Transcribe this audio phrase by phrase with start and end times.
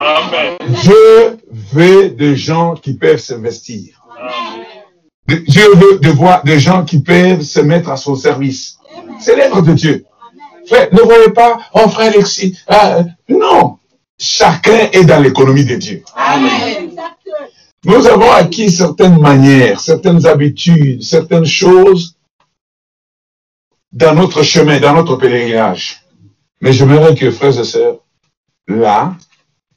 [0.00, 1.38] Dieu
[1.72, 4.04] veut des gens qui peuvent s'investir.
[5.26, 8.78] Dieu veut de voir des gens qui peuvent se mettre à son service.
[9.20, 10.04] C'est l'œuvre de Dieu.
[10.66, 13.78] Frère, ne voyez pas, oh frère Alexis, ah, non.
[14.18, 16.02] Chacun est dans l'économie de Dieu.
[17.84, 22.16] Nous avons acquis certaines manières, certaines habitudes, certaines choses
[23.92, 26.02] dans notre chemin, dans notre pèlerinage.
[26.60, 27.98] Mais j'aimerais que, frères et sœurs,
[28.66, 29.14] là,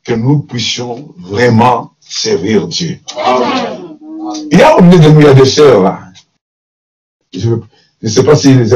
[0.04, 2.99] que nous puissions vraiment servir Dieu.
[4.52, 6.12] Il y a au milieu de nous, il y a des sœurs là.
[7.34, 7.49] Je
[8.02, 8.73] ne sais pas si les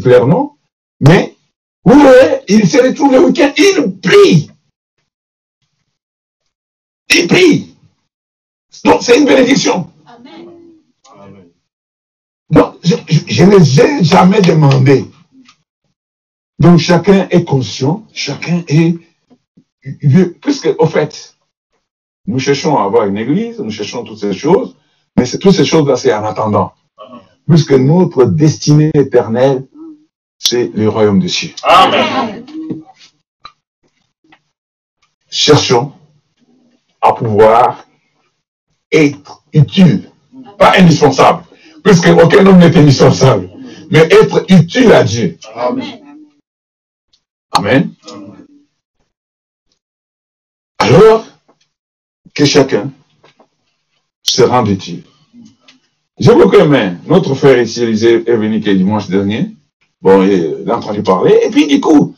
[0.00, 0.52] que je nom,
[1.00, 1.36] mais
[1.84, 4.50] vous voyez, ils se retrouvent le week-end, ils prient.
[7.14, 7.74] Ils prient.
[8.84, 9.90] Donc c'est une bénédiction.
[12.50, 12.94] Donc, je,
[13.26, 15.06] je ne les ai jamais demandé.
[16.58, 18.96] Donc chacun est conscient, chacun est
[20.40, 21.34] puisque, au fait,
[22.26, 24.76] nous cherchons à avoir une église, nous cherchons toutes ces choses,
[25.16, 26.72] mais toutes ces choses-là, c'est en attendant.
[27.48, 29.66] Puisque notre destinée éternelle,
[30.38, 31.54] c'est le royaume des cieux.
[31.62, 32.44] Amen.
[35.30, 35.92] Cherchons
[37.00, 37.84] à pouvoir
[38.90, 40.10] être utile,
[40.58, 41.44] pas indispensable,
[41.82, 43.50] puisque aucun homme n'est indispensable,
[43.90, 45.38] mais être utile à Dieu.
[45.54, 46.00] Amen.
[47.52, 47.90] Amen.
[50.94, 51.26] Alors,
[52.34, 52.92] que chacun
[54.22, 55.02] se rende utile.
[56.18, 56.92] J'ai beaucoup aimé.
[57.08, 59.50] Notre frère ici, Élisée, est venu le dimanche dernier.
[60.00, 61.36] Bon, il a entendu parler.
[61.44, 62.14] Et puis, du coup,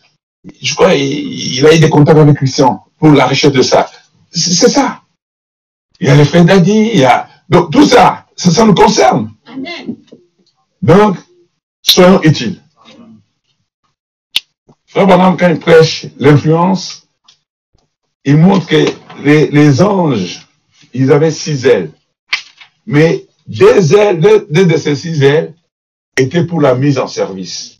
[0.61, 3.89] je crois, il, a eu des contacts avec Christian pour la recherche de ça.
[4.31, 5.01] C'est ça.
[5.99, 7.29] Il y a les frères d'Adi, il y a...
[7.49, 9.33] Donc, tout ça, ça, nous concerne.
[9.47, 9.97] Amen.
[10.83, 11.17] Donc,
[11.81, 12.61] soyons utiles.
[14.85, 17.06] Frère Bonhomme, quand il prêche l'influence,
[18.27, 18.85] il montre que
[19.23, 20.47] les, anges,
[20.93, 21.93] ils avaient six ailes.
[22.85, 25.55] Mais deux ailes, deux, de ces six ailes
[26.19, 27.79] étaient pour la mise en service.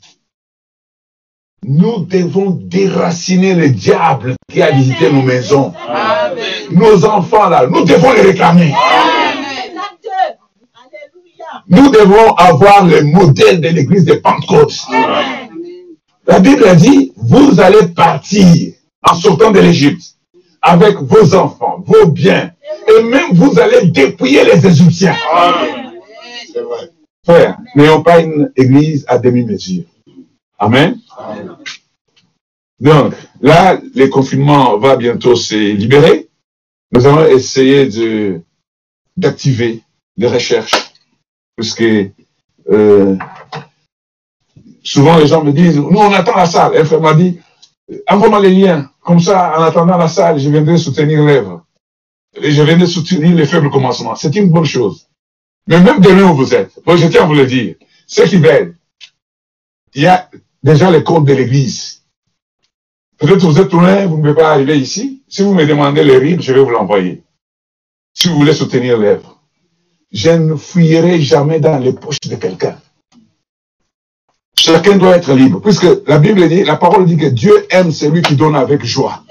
[1.65, 5.75] Nous devons déraciner le diable qui a visité nos maisons.
[6.71, 8.73] Nos enfants là, nous devons les réclamer.
[11.69, 14.87] Nous devons avoir le modèle de l'église de Pentecôte.
[16.29, 20.16] La Bible a dit, vous allez partir en sortant de l'Égypte
[20.67, 22.51] avec vos enfants, vos biens,
[22.89, 25.17] et même vous allez dépouiller les Égyptiens.
[26.53, 26.91] C'est vrai.
[27.25, 29.85] Frère, n'ayons pas une église à demi-mesure.
[30.59, 30.99] Amen.
[32.81, 36.29] Donc, là, le confinement va bientôt se libérer.
[36.93, 38.41] Nous allons essayer de
[39.17, 39.83] d'activer
[40.17, 40.93] les recherches.
[41.57, 41.85] Puisque
[42.71, 43.17] euh,
[44.83, 46.77] souvent les gens me disent, nous on attend la salle.
[46.77, 47.39] Un frère m'a dit,
[48.09, 48.91] envoie-moi les liens.
[49.01, 51.65] Comme ça, en attendant la salle, je viendrai soutenir l'œuvre.
[52.41, 54.15] Et je viendrai soutenir les faibles commencements.
[54.17, 55.09] C'est une bonne chose.
[55.67, 57.77] Mais même demain où vous êtes, je tiens à vous le dire,
[58.07, 58.77] ceux qui veulent,
[59.95, 60.29] il y a
[60.63, 62.03] déjà les comptes de l'église.
[63.19, 65.23] Peut-être vous êtes loin, vous ne pouvez pas arriver ici.
[65.29, 67.23] Si vous me demandez les rimes, je vais vous l'envoyer.
[68.13, 69.41] Si vous voulez soutenir l'œuvre.
[70.13, 72.79] Je ne fouillerai jamais dans les poches de quelqu'un.
[74.67, 75.61] Chacun doit être libre.
[75.61, 79.23] Puisque la Bible dit, la parole dit que Dieu aime celui qui donne avec joie.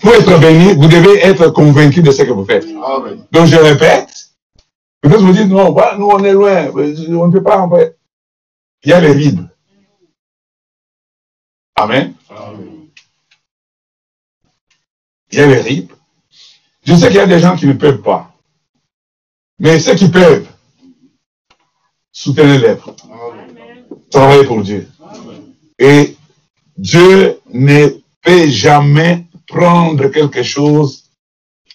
[0.00, 2.64] Pour être béni, vous devez être convaincu de ce que vous faites.
[3.32, 4.30] Donc je répète,
[5.00, 7.90] peut-être vous dites, non, nous on est loin, on ne peut pas envoyer.
[8.84, 9.48] Il y a les rides.
[11.74, 12.14] Amen.
[15.32, 15.90] Il y a les rides.
[16.84, 18.32] Je sais qu'il y a des gens qui ne peuvent pas.
[19.58, 20.46] Mais ceux qui peuvent,
[22.12, 22.76] soutenez-les.
[24.10, 24.88] Travaillez pour Dieu.
[25.78, 26.16] Et
[26.76, 27.88] Dieu ne
[28.22, 31.10] peut jamais prendre quelque chose,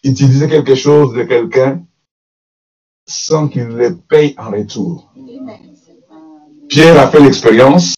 [0.03, 1.83] utiliser quelque chose de quelqu'un
[3.07, 5.11] sans qu'il le paye en retour.
[6.67, 7.95] Pierre a fait l'expérience.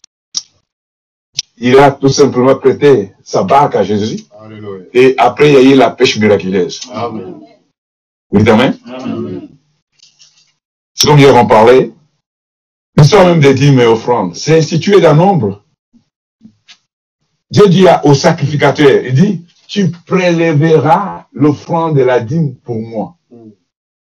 [1.56, 4.24] Il a tout simplement prêté sa barque à Jésus.
[4.94, 6.80] Et après, il y a eu la pêche miraculeuse.
[6.92, 7.40] Amen.
[8.30, 8.78] Oui, amen.
[10.94, 11.92] C'est comme hier on parlait.
[12.98, 15.62] L'histoire même des dîmes et offrandes, c'est institué d'un nombre.
[17.48, 23.14] Dieu dit au sacrificateur, il dit, tu prélèveras l'offrande de la dîme pour moi.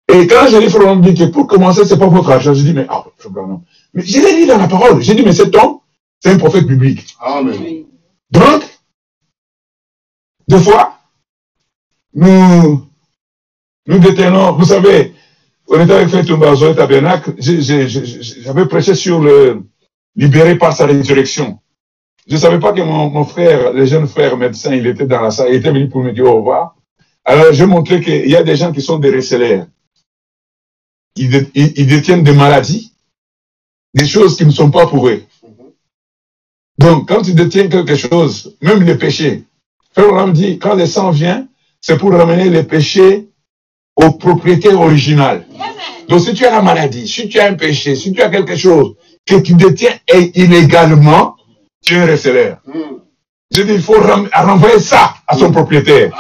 [0.08, 3.04] Et quand je dit que pour commencer, c'est pas votre argent, je dis, mais, ah,
[3.34, 3.62] non.
[3.94, 5.00] Mais je l'ai dit dans la parole.
[5.00, 5.78] J'ai dit, mais cet homme,
[6.20, 7.16] c'est un prophète public.
[7.18, 7.84] Amen.
[8.30, 8.62] Donc,
[10.48, 10.98] deux fois,
[12.14, 12.86] nous,
[13.86, 15.14] nous détenons, vous savez,
[15.72, 19.62] on était avec Frère Tumbazo et Tabernacle, j'avais prêché sur le
[20.14, 21.58] libéré par sa résurrection.
[22.26, 25.30] Je ne savais pas que mon, frère, le jeune frère médecin, il était dans la
[25.30, 26.76] salle, il était venu pour me dire au revoir.
[27.24, 29.66] Alors, je montrais qu'il y a des gens qui sont des récélaires.
[31.16, 31.30] Ils,
[31.86, 32.92] détiennent des maladies,
[33.94, 35.22] des choses qui ne sont pas pour eux.
[36.78, 39.44] Donc, quand tu détiens quelque chose, même les péchés,
[39.92, 41.48] Frère me dit, quand le sang vient,
[41.80, 43.31] c'est pour ramener les péchés
[44.04, 45.46] au propriétaire original.
[46.08, 48.56] Donc, si tu as la maladie, si tu as un péché, si tu as quelque
[48.56, 48.94] chose
[49.26, 49.93] que tu détiens
[50.34, 51.37] illégalement,
[51.82, 52.58] tu es un récélaire.
[53.54, 54.00] Je dis, il faut
[54.32, 56.12] renvoyer ça à son propriétaire.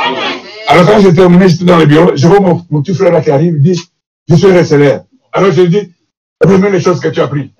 [0.68, 3.30] Alors quand j'ai terminé, j'étais dans le bureau, je vois mon, petit frère là qui
[3.30, 3.80] arrive, il dit,
[4.28, 5.04] je suis récélaire.
[5.32, 5.92] Alors je lui dis,
[6.42, 7.50] remets les choses que tu as prises.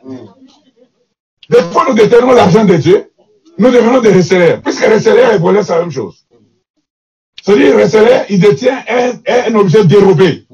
[1.51, 3.11] Des fois, nous déterminons l'argent de Dieu,
[3.59, 4.63] nous devenons des récélaires.
[4.63, 6.25] Puisque récélaire et voleur, c'est la même chose.
[7.43, 10.47] C'est-à-dire, il détient un, un objet dérobé.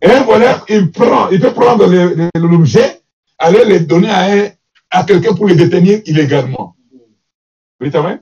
[0.00, 1.86] Et un voleur, il prend, il peut prendre
[2.34, 3.00] l'objet,
[3.38, 4.50] aller le donner à,
[4.90, 6.74] à quelqu'un pour le détenir illégalement.
[7.80, 8.20] Oui, t'as vu?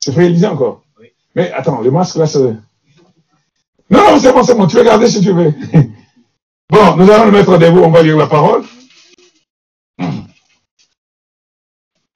[0.00, 0.82] C'est Élisée encore.
[1.34, 2.40] Mais attends, le masque là, c'est...
[2.40, 5.54] Non, non, c'est bon, c'est bon, tu veux garder si tu veux.
[6.70, 8.64] bon, nous allons le mettre debout, on va lire la parole.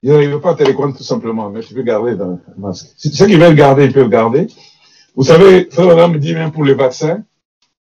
[0.06, 2.90] Il n'arrive pas à tout simplement, mais tu peux garder dans le masque.
[2.96, 4.46] Ceux qui veulent garder, ils peuvent garder.
[5.16, 7.24] Vous savez, Frère me dit même pour les vaccins,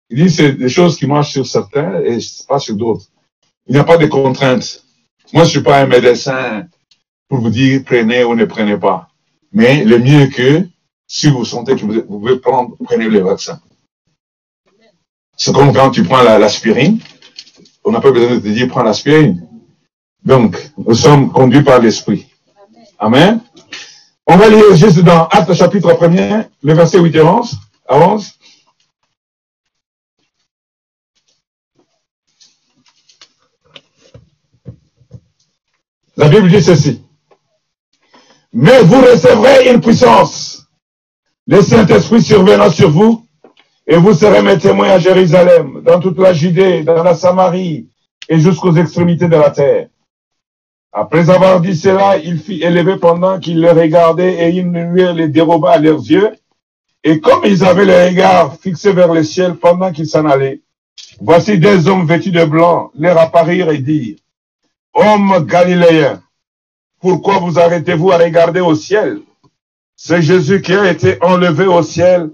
[0.07, 3.06] il dit c'est des choses qui marchent sur certains et pas sur d'autres.
[3.65, 4.83] Il n'y a pas de contraintes.
[5.33, 6.68] Moi, je suis pas un médecin
[7.27, 9.07] pour vous dire prenez ou ne prenez pas.
[9.51, 10.68] Mais le mieux que
[11.07, 13.59] si vous sentez que vous, pouvez prendre, prenez le vaccin.
[15.35, 17.00] C'est comme quand tu prends l'aspirine.
[17.83, 19.47] on n'a pas besoin de te dire prends l'aspirine.
[20.23, 22.27] Donc, nous sommes conduits par l'Esprit.
[23.00, 23.41] Amen.
[24.27, 27.57] On va lire juste dans Acte chapitre 1 le verset 8 et 11.
[27.88, 28.31] À 11.
[36.18, 37.01] La Bible dit ceci.
[38.53, 40.51] Mais vous recevrez une puissance
[41.47, 43.25] le Saint-Esprit survenant sur vous,
[43.85, 47.89] et vous serez mes témoins à Jérusalem, dans toute la Judée, dans la Samarie,
[48.29, 49.88] et jusqu'aux extrémités de la terre.
[50.94, 55.30] Après avoir dit cela, il fit élever pendant qu'ils le regardaient, et une lumière les
[55.30, 56.32] déroba à leurs yeux.
[57.04, 60.62] Et comme ils avaient le regard fixé vers le ciel pendant qu'ils s'en allaient,
[61.20, 64.18] voici des hommes vêtus de blanc leur apparirent et dirent,
[64.94, 66.22] Hommes galiléens,
[67.00, 69.22] pourquoi vous arrêtez-vous à regarder au ciel?
[69.96, 72.32] C'est Jésus qui a été enlevé au ciel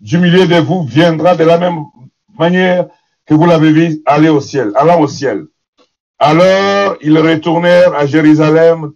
[0.00, 1.84] du milieu de vous viendra de la même
[2.38, 2.86] manière
[3.26, 5.46] que vous l'avez vu aller au ciel, allant au ciel.
[6.18, 8.92] Alors ils retournèrent à Jérusalem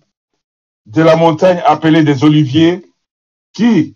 [0.86, 2.84] de la montagne appelée des Oliviers,
[3.52, 3.94] qui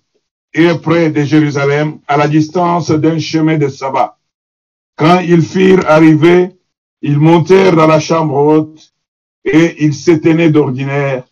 [0.54, 4.16] est près de Jérusalem, à la distance d'un chemin de sabbat.
[4.96, 6.56] Quand ils firent arriver,
[7.02, 8.92] ils montèrent dans la chambre haute
[9.44, 11.24] et ils s'éteignaient d'ordinaire.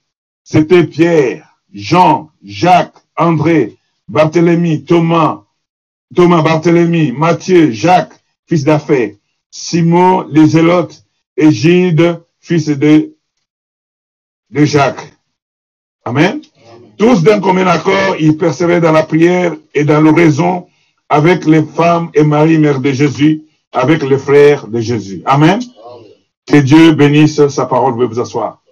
[0.43, 3.77] C'était Pierre, Jean, Jacques, André,
[4.09, 5.45] Barthélemy, Thomas,
[6.15, 9.15] Thomas, Barthélemy, Matthieu, Jacques, fils d'affaires,
[9.51, 11.04] Simon, les Zélotes,
[11.37, 13.15] et Gide, fils de,
[14.51, 15.13] de Jacques.
[16.05, 16.41] Amen.
[16.99, 20.69] Tous d'un commun accord, ils persévéraient dans la prière et dans l'oraison
[21.09, 25.23] avec les femmes et Marie, mère de Jésus, avec les frères de Jésus.
[25.27, 25.61] Amen.
[26.47, 27.95] Que Dieu bénisse sa parole.
[27.95, 28.63] Vous vous asseoir.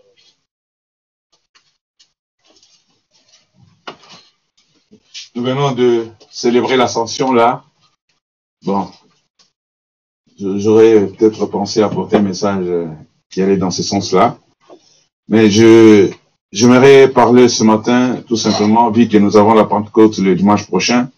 [5.34, 7.64] Nous venons de célébrer l'ascension là.
[8.62, 8.90] Bon,
[10.58, 12.86] j'aurais peut-être pensé apporter un message euh,
[13.30, 14.38] qui allait dans ce sens-là.
[15.28, 16.10] Mais je,
[16.50, 21.08] j'aimerais parler ce matin, tout simplement, vu que nous avons la Pentecôte le dimanche prochain,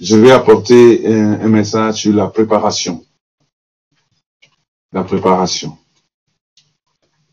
[0.00, 3.04] je vais apporter un, un message sur la préparation.
[4.92, 5.76] La préparation.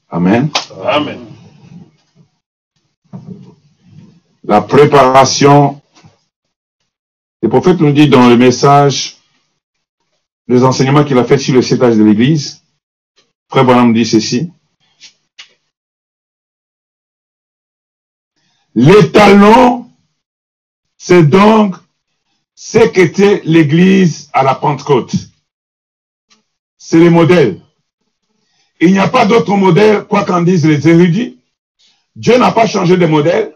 [0.10, 0.50] Amen.
[0.86, 1.20] Amen
[4.44, 5.82] la préparation.
[7.42, 9.18] Le prophète nous dit dans le message,
[10.48, 12.64] les enseignements qu'il a fait sur le cétage de l'Église,
[13.50, 14.52] Frère Branham dit ceci.
[18.76, 19.88] L'étalon,
[20.98, 21.76] c'est donc
[22.56, 25.16] ce qu'était l'Église à la Pentecôte.
[26.78, 27.62] C'est le modèle.
[28.82, 31.40] Il n'y a pas d'autre modèle, quoi qu'en disent les érudits.
[32.16, 33.54] Dieu n'a pas changé de modèle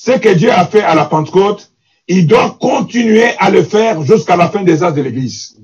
[0.00, 1.70] ce que Dieu a fait à la Pentecôte,
[2.08, 5.58] il doit continuer à le faire jusqu'à la fin des âges de l'Église.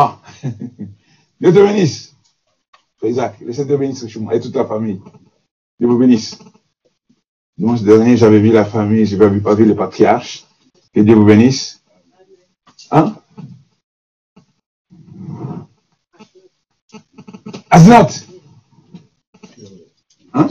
[0.00, 0.20] Ah,
[1.40, 2.14] Dieu te bénisse.
[3.02, 5.00] Isaac, laissez te bénisse et toute la famille.
[5.80, 6.38] Dieu vous bénisse.
[7.56, 10.44] Dimanche dernier, j'avais vu la famille, je n'avais pas vu le patriarche.
[10.94, 11.82] Que Dieu vous bénisse.
[12.92, 13.16] Hein?
[17.68, 18.24] Aznat,
[20.32, 20.48] Hein?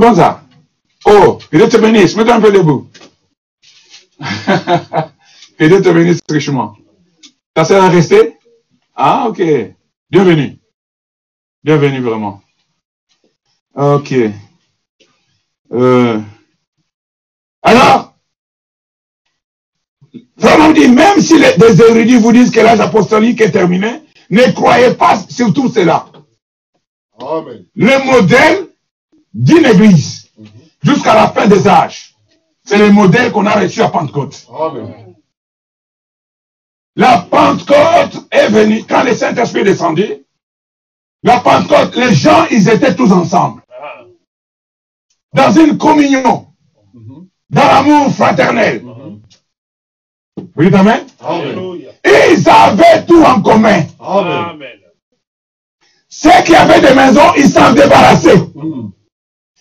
[0.00, 0.42] Bon ça?
[1.04, 2.16] Oh, que Dieu te bénisse.
[2.16, 2.88] Mets-toi un peu debout.
[4.18, 6.76] que Dieu te bénisse richement.
[7.56, 8.38] Ça sert à rester?
[8.94, 9.42] Ah, ok.
[10.10, 10.58] Bienvenue.
[11.62, 12.40] Bienvenue vraiment.
[13.74, 14.14] Ok.
[15.72, 16.20] Euh.
[17.62, 18.14] Alors,
[20.36, 24.50] vraiment dit, même si les, des érudits vous disent que l'âge apostolique est terminé, ne
[24.52, 26.06] croyez pas sur tout cela.
[27.20, 27.66] Amen.
[27.74, 28.68] Le modèle
[29.34, 30.30] d'une église
[30.82, 32.14] jusqu'à la fin des âges,
[32.64, 34.46] c'est le modèle qu'on a reçu à Pentecôte.
[34.58, 35.01] Amen.
[36.94, 40.06] La Pentecôte est venue, quand le Saint-Esprit est descendu,
[41.22, 43.62] la Pentecôte, les gens, ils étaient tous ensemble.
[45.32, 46.48] Dans une communion,
[47.48, 48.84] dans l'amour fraternel.
[50.56, 51.06] Oui, amen?
[51.20, 51.40] Amen.
[51.48, 51.90] Alléluia.
[52.04, 53.84] Ils avaient tout en commun.
[54.00, 54.44] Amen.
[54.50, 54.78] Amen.
[56.08, 58.36] Ceux qui avaient des maisons, ils s'en débarrassaient.
[58.54, 58.92] Mhm.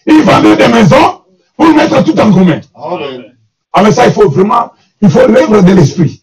[0.06, 1.22] Ils vendaient des maisons
[1.56, 2.60] pour mettre tout en commun.
[2.76, 3.38] Amen.
[3.72, 4.72] Ah, mais ça, il faut vraiment,
[5.02, 6.21] il faut l'œuvre de l'esprit.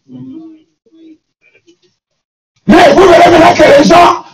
[2.69, 4.25] Mais vous verrez maintenant que les gens,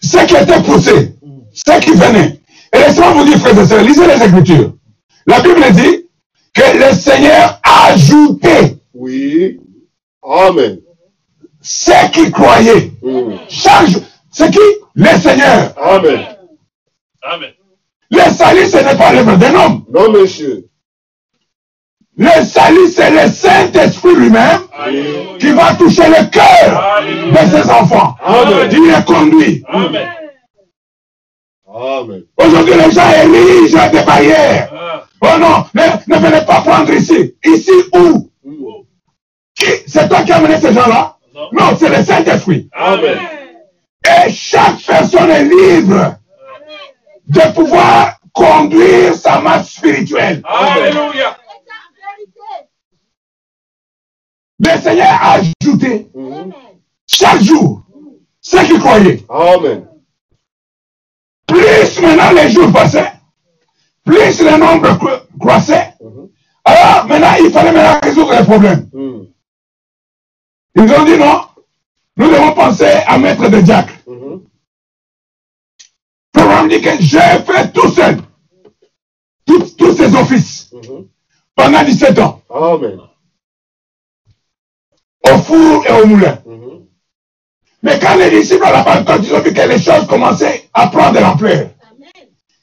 [0.00, 1.14] ceux qui étaient poussés,
[1.52, 2.40] ceux qui venaient,
[2.72, 4.72] et laissez-moi vous dire, frères et sœurs, lisez les Écritures.
[5.26, 6.06] La Bible dit
[6.54, 9.60] que le Seigneur a ajouté Oui.
[10.22, 10.78] Amen.
[11.60, 12.92] ceux qui croyaient.
[13.48, 14.58] Chaque jour, c'est qui?
[14.94, 15.74] Le Seigneur.
[15.78, 16.20] Amen.
[17.22, 17.50] Amen.
[18.10, 19.84] Le salut, ce n'est pas l'œuvre d'un homme.
[19.92, 20.66] Non, monsieur.
[22.16, 24.60] Le salut, c'est le Saint-Esprit lui-même
[25.40, 28.14] qui va toucher le cœur de ses enfants.
[28.24, 28.68] Amen.
[28.70, 29.64] Il les conduit.
[29.68, 30.08] Amen.
[31.66, 32.22] Amen.
[32.36, 34.70] Aujourd'hui, les gens érigent des barrières.
[34.72, 35.04] Ah.
[35.22, 37.34] Oh non, ne, ne venez pas prendre ici.
[37.44, 38.30] Ici où?
[39.56, 39.66] Qui?
[39.88, 41.16] C'est toi qui as amené ces gens-là?
[41.34, 41.48] Non.
[41.52, 42.68] Non, c'est le Saint-Esprit.
[42.74, 43.18] Amen.
[44.06, 46.14] Et chaque personne est libre
[47.26, 50.42] de pouvoir conduire sa marche spirituelle.
[50.46, 51.36] Alléluia.
[54.60, 56.08] Le Seigneur a ajouté
[57.06, 57.82] chaque jour
[58.40, 59.24] ceux qui croyaient.
[59.28, 59.88] Amen.
[61.46, 63.12] Plus maintenant les jours passaient,
[64.04, 65.94] plus le nombre cro- croissait.
[66.00, 66.28] Mhm.
[66.64, 68.88] Alors maintenant, il fallait maintenant résoudre les problèmes.
[68.92, 69.26] Mhm.
[70.76, 71.42] Ils ont dit non,
[72.16, 73.92] nous devons penser à mettre des diacres.
[74.06, 74.42] Mhm.
[76.36, 78.18] Abraham dit que j'ai fait tout seul
[79.46, 81.06] tous, ces offices Mhm.
[81.54, 82.98] pendant 17 ans, Amen.
[85.32, 86.38] Au four et au moulin.
[86.46, 86.86] Mhm.
[87.82, 90.86] Mais quand les disciples à la Pentecôte, ils ont vu que les choses commençaient à
[90.88, 91.70] prendre de l'ampleur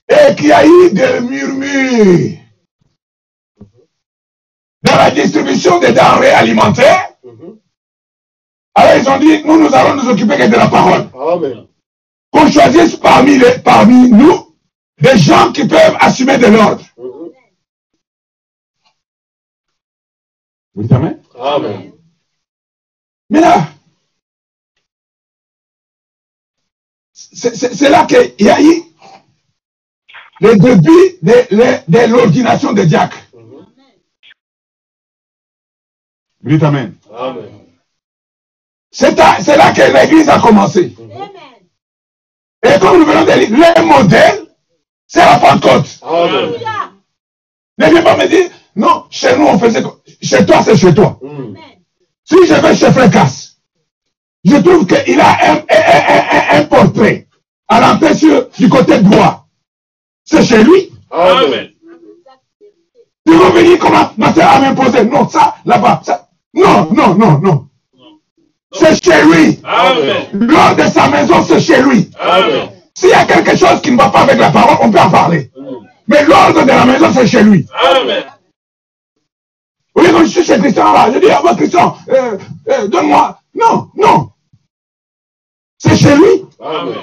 [0.10, 2.38] et qu'il y a eu des murmures
[4.84, 7.60] dans la distribution des denrées alimentaires, Mhm.
[8.76, 11.08] alors ils ont dit, nous, nous allons nous occuper que de la parole.
[12.32, 14.56] Qu'on choisisse parmi, les, parmi nous
[15.00, 16.84] des gens qui peuvent assumer de l'ordre.
[16.98, 17.32] Mhm.
[20.74, 21.22] Vous dites Amen?
[21.40, 21.92] Amen.
[23.32, 23.68] Mais là,
[27.14, 28.84] c'est là qu'il y a eu
[30.42, 33.18] le début de, de- de l'ordination des diacres.
[36.44, 36.94] Vous dites Amen.
[37.16, 37.60] Amen.
[38.92, 40.94] C'est là que l'église a commencé.
[42.64, 44.48] Et comme nous venons de lire, le modèle,
[45.08, 46.00] c'est la Pentecôte.
[46.02, 46.54] Amen.
[47.78, 49.82] Ne viens pas me dire, non, chez nous on faisait
[50.22, 51.18] Chez toi, c'est chez toi.
[51.22, 51.56] Mhm.
[52.32, 53.58] Si je vais chez Frécasse,
[54.46, 57.28] je trouve qu'il a un, un- un- un- portrait
[57.68, 58.14] à l'entrée
[58.58, 59.46] du côté droit.
[60.24, 60.90] C'est chez lui.
[61.12, 61.68] Amen.
[63.28, 65.04] Tu vas venir comment ma soeur a m'imposé.
[65.04, 66.02] Non, ça, là-bas.
[66.06, 66.30] ça.
[66.54, 67.68] Non, non, non, non.
[68.72, 69.60] C'est chez lui.
[69.66, 70.28] Amen.
[70.32, 72.10] Lors de sa maison, c'est chez lui.
[72.18, 72.70] Amen.
[72.96, 75.10] S'il y a quelque chose qui ne va pas avec la parole, on peut en
[75.10, 75.52] parler.
[76.08, 77.66] Mais l'ordre de la maison, c'est chez lui.
[77.74, 78.24] Amen.
[79.96, 82.38] Oui, quand je suis chez Christian là, je dis, ah bah Christian, euh,
[82.70, 83.40] euh, donne-moi.
[83.54, 84.30] Non, non.
[85.78, 86.46] C'est chez lui.
[86.60, 86.94] Amen.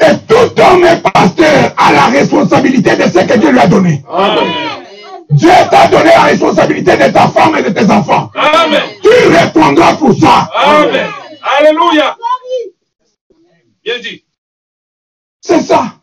[0.00, 4.04] Et tout homme est pasteur a la responsabilité de ce que Dieu lui a donné.
[4.08, 4.48] Amen.
[5.30, 8.30] Dieu t'a donné la responsabilité de ta femme et de tes enfants.
[8.34, 8.82] Amen.
[9.02, 10.48] Tu répondras pour ça.
[10.54, 11.10] Amen.
[11.58, 12.16] Alléluia.
[13.84, 14.24] Bien dit.
[15.40, 15.94] C'est ça.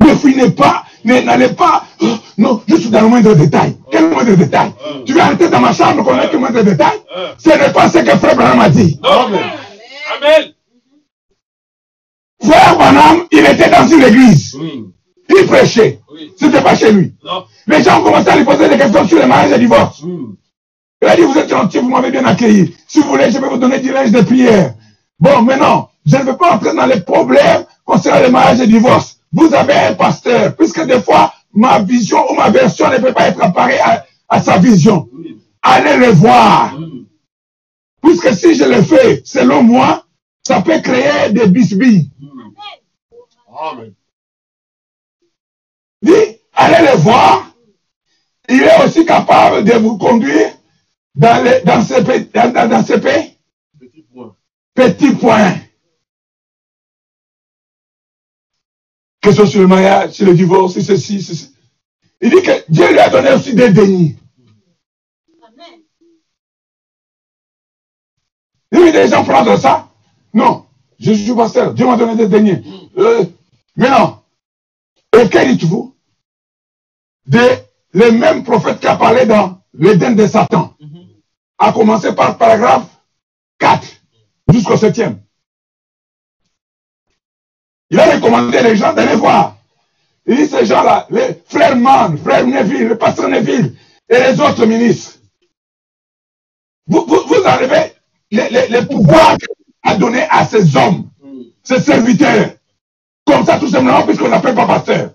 [0.00, 1.84] Ne fouinez pas, ne- n'allez pas.
[2.02, 2.06] oh,
[2.38, 3.76] non, je suis dans le moindre détail.
[3.90, 4.72] Quel moindre détail?
[5.06, 6.98] Tu vas arrêter dans ma chambre qu'on ait que moindre détail?
[7.38, 8.98] Ce n'est pas ce que Frère Branham a dit.
[9.02, 9.40] Amen.
[10.16, 10.52] Amen.
[12.42, 14.56] Frère Branham, il était dans une église.
[15.28, 16.00] Il prêchait.
[16.12, 16.32] Oui.
[16.38, 17.14] C'était pas chez lui.
[17.24, 17.44] Non.
[17.66, 20.02] Les gens ont commencé à lui poser des questions sur le mariage et le divorce.
[20.02, 20.36] Mhm.
[21.02, 22.74] Il a dit, vous êtes gentil, vous m'avez bien accueilli.
[22.86, 24.74] Si vous voulez, je vais vous donner du linge de prière.
[25.18, 28.72] Bon, maintenant, je ne veux pas entrer dans les problèmes concernant le mariage et le
[28.72, 33.12] divorce, vous avez un pasteur, puisque des fois, ma vision ou ma version ne peut
[33.12, 35.08] pas être pareille à, à sa vision.
[35.62, 36.76] Allez le voir.
[38.02, 40.04] Puisque si je le fais selon moi,
[40.46, 42.10] ça peut créer des bisbilles.
[43.58, 43.92] Amen.
[46.02, 46.12] Dit,
[46.52, 47.52] allez le voir.
[48.48, 50.52] Il est aussi capable de vous conduire
[51.14, 52.28] dans, les, dans, pe-
[53.80, 54.36] Petit point.
[54.74, 55.54] petits points.
[59.26, 61.52] Question sur le mariage, sur le divorce, sur ceci, ceci.
[62.20, 64.14] Il dit que Dieu lui a donné aussi des dénis.
[68.70, 69.88] Il dit, les gens prendre ça.
[70.32, 70.66] Non,
[71.00, 72.62] je suis pasteur, Dieu m'a donné des deniers.
[72.98, 73.24] Euh,
[73.74, 74.20] mais non.
[75.18, 75.96] Et que dites-vous
[77.26, 77.40] de
[77.94, 80.76] le même prophète qui a parlé dans l'Éden de Satan,
[81.58, 82.86] a commencé par le paragraphe
[83.58, 83.88] 4
[84.52, 85.16] jusqu'au 7e.
[87.90, 89.56] Il a recommandé les gens d'aller voir.
[90.26, 93.76] Il dit ces gens-là, les frères Mann, frère Neville, le pasteur Neville
[94.08, 95.18] et les autres ministres,
[96.86, 97.92] vous, vous, vous enlevez
[98.30, 99.36] les, les, les pouvoirs
[99.82, 101.10] à donner à ces hommes,
[101.62, 102.50] ces serviteurs.
[103.24, 105.10] Comme ça, tout simplement, puisqu'on n'appelle pas pasteur.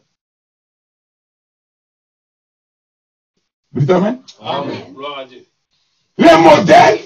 [3.71, 4.21] Vous dites Amen?
[4.41, 4.93] Amen.
[4.93, 5.45] Gloire à Dieu.
[6.17, 6.99] Le modèle,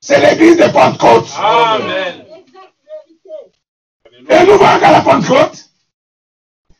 [0.00, 1.28] c'est l'église de Pentecôte.
[1.38, 2.21] Amen.
[4.28, 5.64] Et nous voyons qu'à la Pentecôte,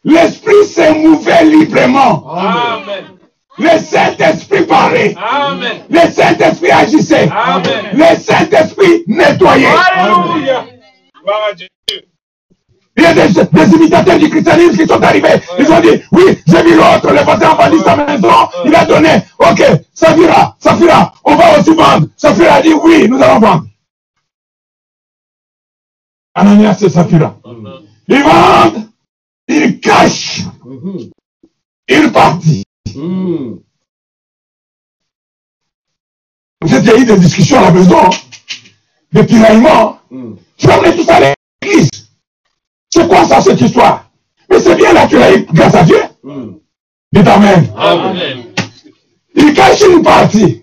[0.05, 2.25] l'Esprit s'est mouvé librement.
[2.35, 3.05] Amen.
[3.59, 5.15] Le Saint-Esprit parlait.
[5.17, 5.83] Amen.
[5.91, 7.29] Le Saint-Esprit agissait.
[7.31, 7.91] Amen.
[7.93, 9.67] Le Saint-Esprit nettoyait.
[9.95, 10.65] Alléluia.
[11.23, 11.69] Gloire à Dieu.
[12.97, 15.41] Il y a des, des imitateurs du christianisme qui sont arrivés.
[15.59, 18.29] Ils ont dit, oui, j'ai vu l'autre, le voisin a vendu sa maison,
[18.67, 19.23] il a donné.
[19.39, 19.63] Ok,
[19.95, 21.13] ça fera, ça fera.
[21.25, 22.07] On va aussi vendre.
[22.17, 23.65] Saphira a dit, oui, nous allons vendre.
[26.35, 27.39] Ananias et Saphira.
[28.09, 28.89] Ils vendent,
[29.49, 31.11] ils cachent, Mhm.
[31.89, 32.45] ils partent.
[32.95, 33.61] Mhm.
[36.63, 38.11] Vous avez eu des discussions à la maison, hein,
[39.13, 39.99] des tiraillements.
[40.11, 40.37] Mhm.
[40.57, 41.21] Tu vas amener tout ça à
[41.65, 41.91] l'église.
[42.89, 44.11] C'est quoi ça, cette histoire?
[44.49, 45.99] Mais c'est bien là, tu l'as eu grâce à Dieu.
[47.13, 47.73] Dites Amen.
[47.77, 48.45] Amen.
[49.35, 50.63] Ils cachent une partie.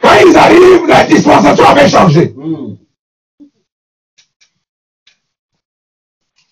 [0.00, 2.34] Quand ils arrivent, la dispensation avait changé.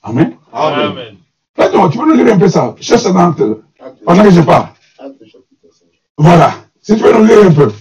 [0.04, 0.36] Amen?
[0.52, 1.16] Amen.
[1.56, 2.74] Tu peux nous lire un peu ça?
[2.80, 3.64] Cherche ça dans le-
[4.04, 4.68] pendant que je parle.
[4.98, 5.86] Acte chapitre 5.
[6.18, 6.54] Voilà.
[6.82, 7.72] Si tu peux nous lire un peu.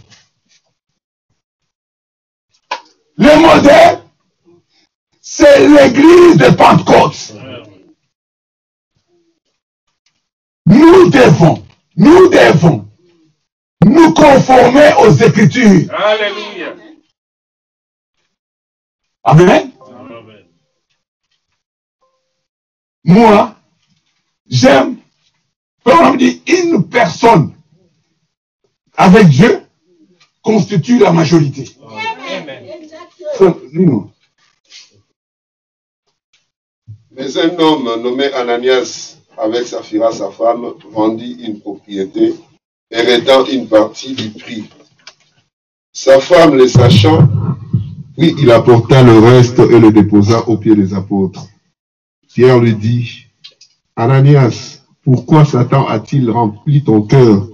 [3.18, 4.02] Le modèle,
[5.22, 7.34] c'est l'église de Pentecôte.
[10.66, 11.64] Nous devons,
[11.98, 12.88] nous devons
[13.86, 15.94] nous conformer aux Écritures.
[15.94, 16.74] Alléluia.
[19.26, 19.50] Amen.
[19.50, 19.72] Amen?
[23.04, 23.56] Moi,
[24.48, 24.98] j'aime,
[25.84, 27.54] comme on dit, une personne
[28.96, 29.62] avec Dieu
[30.42, 31.70] constitue la majorité.
[31.82, 32.74] Amen.
[37.16, 42.34] Mais un homme nommé Ananias, avec Saphira, sa femme, vendit une propriété,
[42.90, 44.70] héritant une partie du prix.
[45.92, 47.28] Sa femme, le sachant,
[48.18, 51.48] puis il apporta le reste et le déposa aux pieds des apôtres.
[52.34, 53.26] Pierre lui dit,
[53.96, 57.48] Ananias, pourquoi Satan a-t-il rempli ton cœur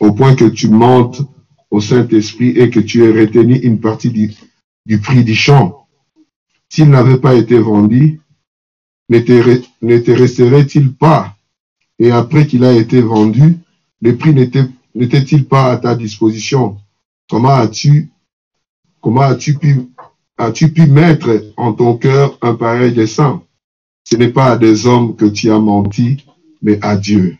[0.00, 1.22] au point que tu mentes
[1.70, 5.86] au Saint-Esprit et que tu aies retenu une partie du, prix du champ?
[6.68, 8.20] S'il n'avait pas été vendu,
[9.08, 11.36] ne te resterait-il pas?
[11.98, 13.58] Et après qu'il a été vendu,
[14.00, 16.78] le prix n'était- n'était-il pas à ta disposition?
[17.28, 18.10] Comment as-tu
[19.00, 19.88] comment as-tu pu
[20.38, 23.42] as-tu pu mettre en ton cœur un pareil dessein?
[24.04, 26.24] Ce n'est pas à des hommes que tu as menti,
[26.60, 27.36] mais à Dieu.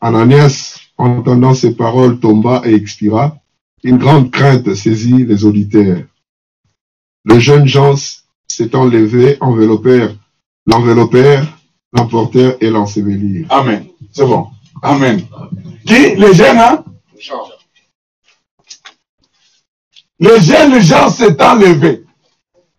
[0.00, 3.36] Ananias, entendant ces paroles, tomba et expira.
[3.82, 6.02] Une grande crainte saisit les auditeurs.
[7.24, 7.94] Les jeunes gens
[8.48, 10.14] s'étant levés, enveloppèrent
[10.66, 11.46] l'enveloppèrent,
[11.92, 13.46] l'emportèrent et l'ensevelirent.
[13.50, 13.86] Amen.
[14.12, 14.48] C'est bon.
[14.82, 15.22] Amen.
[15.86, 16.16] Qui?
[16.16, 16.84] Les jeunes, hein?
[20.18, 22.04] Les jeunes gens s'étant levés.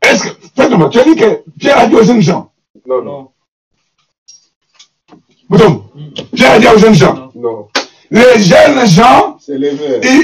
[0.02, 2.52] Est-ce que, faites-moi, tu as dit que Pierre a dit aux jeunes gens.
[2.88, 3.32] Non, non,
[6.34, 7.32] Pierre a dit aux jeunes gens.
[7.36, 7.68] non.
[8.10, 9.38] Les jeunes gens,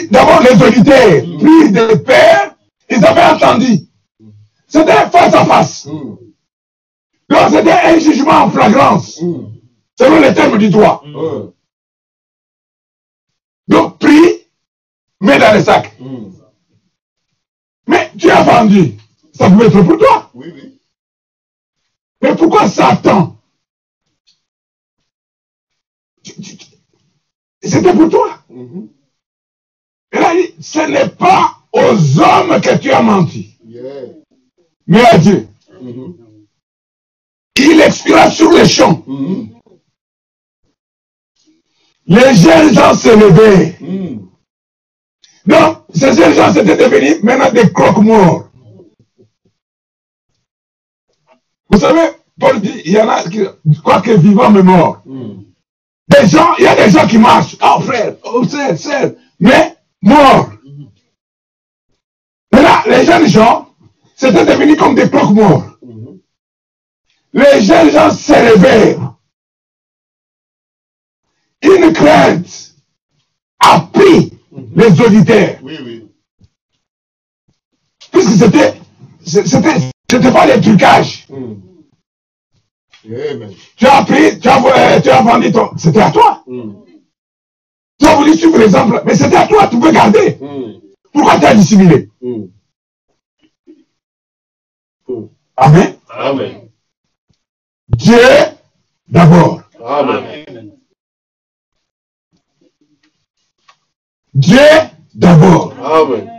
[0.09, 2.55] d'abord les auditeurs, puis des pères,
[2.89, 3.79] ils avaient entendu.
[4.67, 5.85] C'était face à face.
[5.85, 6.15] Mm,
[7.29, 9.45] Donc c'était un jugement en flagrance, mm,
[9.99, 11.03] selon les termes du droit.
[11.05, 11.51] mm,
[13.67, 14.47] Donc pris,
[15.19, 15.99] mets dans le sac.
[15.99, 16.31] mm.
[17.87, 18.93] Mais tu as vendu.
[19.33, 20.29] Ça pouvait être pour toi.
[20.33, 20.79] Oui, oui.
[22.23, 23.35] Mais pourquoi Satan?
[27.61, 28.39] C'était pour toi.
[28.49, 28.87] Mhm.
[30.13, 34.05] Et là, il dit, ce n'est pas aux hommes que tu as menti, Yeah.
[34.87, 35.47] mais à Dieu.
[35.81, 36.15] Mhm.
[37.57, 39.03] Il expira sur les champs.
[39.05, 39.49] Mhm.
[42.05, 43.77] Les jeunes gens se levaient.
[45.45, 48.49] Donc, ces jeunes gens étaient devenus maintenant des croque-morts.
[51.73, 53.39] Vous savez, Paul dit, il y en a qui
[53.81, 55.01] croient que vivant mais mort.
[55.07, 55.45] Mhm.
[56.07, 57.57] Des gens, il y a des gens qui marchent.
[57.63, 60.51] Oh frère, oh frère, frère, mais morts.
[62.51, 63.69] Mais là, les jeunes gens,
[64.15, 65.63] c'était devenu comme des croque-morts.
[65.81, 66.19] Mhm.
[67.33, 68.99] Les jeunes gens se réveillent.
[71.63, 72.75] Une crainte
[73.59, 74.31] a pris
[74.75, 75.57] les auditeurs.
[75.63, 76.07] Oui, oui.
[78.11, 78.75] Puisque c'était,
[79.25, 81.27] c'était, c'était pas des trucages.
[83.05, 83.51] Amen.
[83.75, 86.43] Tu as pris, tu as, euh, tu as vendu ton, c'était à toi.
[86.47, 86.75] Mhm.
[87.99, 90.37] Tu as voulu suivre l'exemple, mais c'était à toi, tu peux garder.
[90.39, 90.81] Mhm.
[91.11, 92.09] Pourquoi tu as dissimulé?
[95.55, 95.95] Amen.
[96.09, 96.69] Amen.
[97.89, 98.17] Dieu
[99.07, 99.61] d'abord.
[99.83, 100.71] Amen.
[104.33, 104.57] Dieu
[105.13, 105.73] d'abord.
[105.83, 106.29] Amen.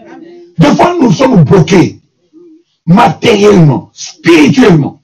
[0.59, 2.00] Des fois, nous sommes bloqués
[2.87, 5.01] matériellement, spirituellement.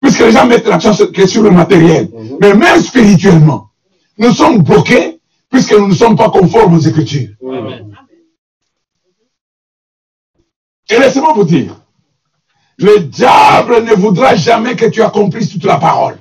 [0.00, 2.10] Puisque les gens mettent l'accent sur, que sur le matériel.
[2.12, 2.38] Mhm.
[2.40, 3.70] Mais même spirituellement,
[4.18, 5.20] nous sommes bloqués
[5.50, 7.30] puisque nous ne sommes pas conformes aux Écritures.
[10.90, 11.74] Et laissez-moi vous dire,
[12.76, 16.18] le diable ne voudra jamais que tu accomplisses toute la parole.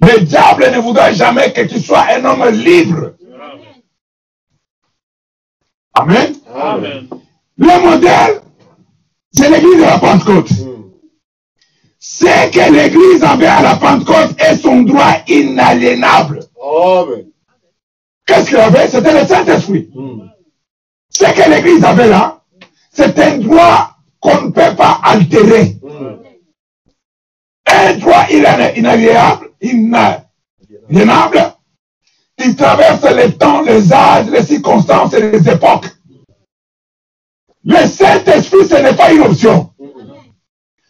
[0.00, 3.14] Le diable ne voudra jamais que tu sois un homme libre.
[5.94, 6.34] Amen.
[6.54, 7.08] Amen.
[7.56, 8.40] Le modèle,
[9.32, 10.50] c'est l'église de la Pentecôte.
[10.50, 10.90] Mhm.
[11.98, 16.40] Ce que l'église avait à la Pentecôte est son droit inaliénable.
[18.26, 18.88] Qu'est-ce qu'il avait?
[18.88, 19.88] C'était le Saint-Esprit.
[19.94, 20.30] Mhm.
[21.10, 22.42] Ce que l'église avait là,
[22.92, 23.90] c'est un droit
[24.20, 25.76] qu'on ne peut pas altérer.
[25.82, 26.18] Mhm.
[27.66, 31.54] Un droit inali- inaliénable, inaliénable,
[32.36, 35.86] qui traverse les temps, les âges, les circonstances et les époques.
[37.64, 39.70] Le Saint-Esprit, ce n'est pas une option.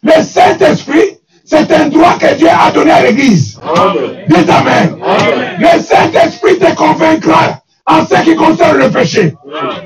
[0.03, 3.59] Le Saint-Esprit, c'est un droit que Dieu a donné à l'Église.
[3.63, 4.25] Amen.
[4.27, 4.97] Dites Amen.
[5.01, 5.57] Amen.
[5.59, 9.35] Le Saint-Esprit te convaincra en ce qui concerne le péché.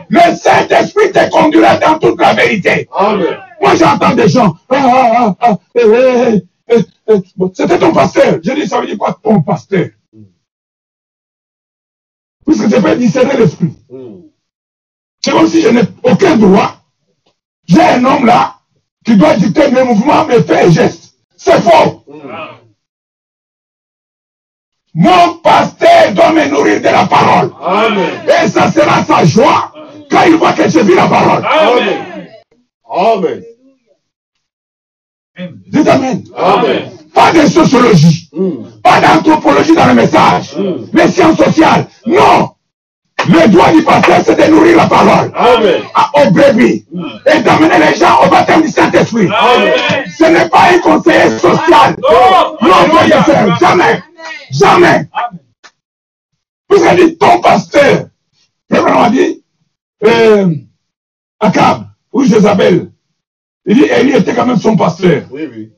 [0.10, 2.88] Le Saint-Esprit te conduira dans toute la vérité.
[2.93, 3.38] Amen.
[3.62, 4.56] Moi, j'entends des gens.
[4.69, 7.21] Ah, ah, ah, eh, eh, eh, eh,
[7.54, 8.39] C'était ton pasteur.
[8.41, 9.89] Je dis, ça veut dire quoi ton pasteur?
[12.45, 13.73] Puisque je peux discerner l'esprit.
[13.91, 14.23] Mhm.
[15.21, 16.79] C'est comme si je n'ai aucun droit.
[17.69, 18.55] J'ai un homme là
[19.05, 21.13] qui doit dicter mes mouvements, mes faits et gestes.
[21.38, 22.03] C'est faux.
[24.95, 27.53] Mon pasteur doit me nourrir de la parole.
[27.62, 28.21] Amen.
[28.27, 29.71] Et ça sera sa joie
[30.10, 31.45] quand il voit que je vis la parole.
[31.45, 32.27] Amen.
[32.89, 33.43] Amen.
[35.67, 36.23] Dites Amen.
[36.36, 36.91] Amen.
[37.13, 38.29] Pas de sociologie.
[38.34, 38.82] Mhm.
[38.84, 40.55] Pas d'anthropologie dans le message.
[40.58, 40.86] Mm.
[40.93, 41.88] Les sciences sociales.
[42.05, 42.49] Non.
[43.32, 45.32] Le droit du pasteur, c'est de nourrir la parole.
[45.36, 45.82] Amen.
[45.94, 46.86] À- Au brebis.
[47.32, 49.28] Et d'amener les gens au baptême du Saint-Esprit.
[49.28, 49.74] Amen.
[50.18, 51.96] Ce n'est pas un conseiller social.
[52.02, 52.58] Non.
[52.62, 54.02] Non, sœur, jamais.
[54.52, 55.08] Jamais.
[55.13, 55.39] Amen.
[56.68, 58.06] Puisqu'il dit ton pasteur.
[58.72, 59.44] A dit,
[60.06, 60.54] euh,
[61.39, 62.92] Akab, ou Jézabel.
[63.65, 65.24] Il dit, Élie était quand même son pasteur.
[65.32, 65.72] Oui, oui.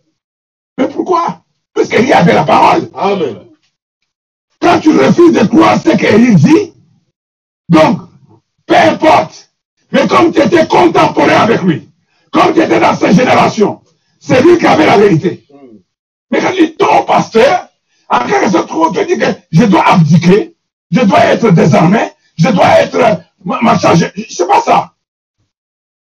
[0.78, 1.42] Mais pourquoi?
[1.74, 2.90] Puisqu'Élie avait la parole.
[2.94, 3.38] Amen.
[4.62, 6.74] Quand tu refuses de croire ce qu'Élie dit,
[7.72, 8.00] donc,
[8.68, 9.50] peu importe.
[9.92, 11.90] Mais comme tu étais contemporain avec lui,
[12.32, 13.82] comme tu étais dans sa génération,
[14.20, 15.46] c'est lui qui avait la vérité.
[16.30, 17.68] Mais quand il dit ton pasteur,
[18.10, 20.56] en quelque sorte, on te dit que je dois abdiquer,
[20.92, 22.00] je dois être désarmé,
[22.38, 23.94] je dois être euh, ma- machin.
[23.96, 24.94] je- C'est pas ça.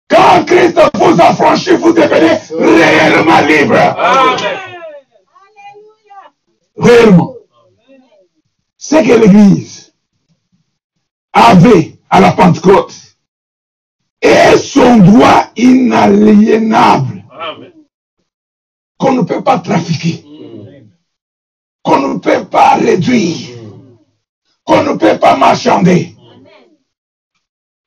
[0.09, 2.39] Quand Christ vous a franchi, vous devenez
[2.83, 3.77] réellement libre.
[3.77, 4.37] Amen.
[6.77, 7.35] Réellement.
[8.77, 9.74] C'est que l'Église
[11.35, 12.95] avait à la Pentecôte
[14.23, 17.25] et son droit inaliénable
[18.97, 20.25] qu'on ne peut pas trafiquer,
[21.83, 23.49] qu'on ne peut pas réduire,
[24.63, 26.17] qu'on ne peut pas marchander.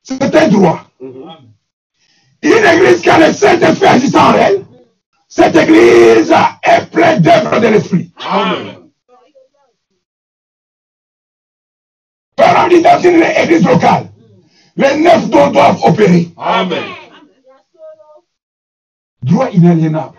[0.04, 0.84] C'est un droit.
[1.00, 4.66] Une église qui a le Saint-Esprit agissant en elle,
[5.28, 6.34] cette église
[6.64, 8.12] est pleine d'œuvres de l'Esprit.
[8.18, 8.87] Amen.
[12.38, 14.12] Par exemple, dit dans une église locale,
[14.76, 16.30] les neuf dons doivent opérer.
[16.38, 16.84] Amen.
[19.24, 20.16] Droit inaliénable.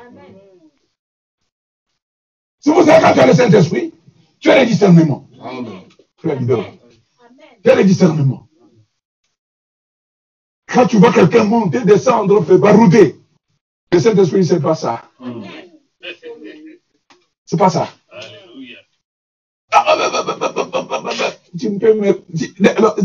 [2.59, 3.95] Si vous savez quand tu as le Saint-Esprit,
[4.41, 5.29] tu as le discernement.
[5.41, 5.83] Amen.
[6.21, 8.49] Tu as le discernement.
[10.67, 13.17] Quand tu vois quelqu'un monter, descendre, faire barouder,
[13.93, 15.03] le Saint-Esprit, c'est pas ça.
[17.47, 17.89] C'est pas ça.
[21.59, 22.55] Tu ne peux me, tu,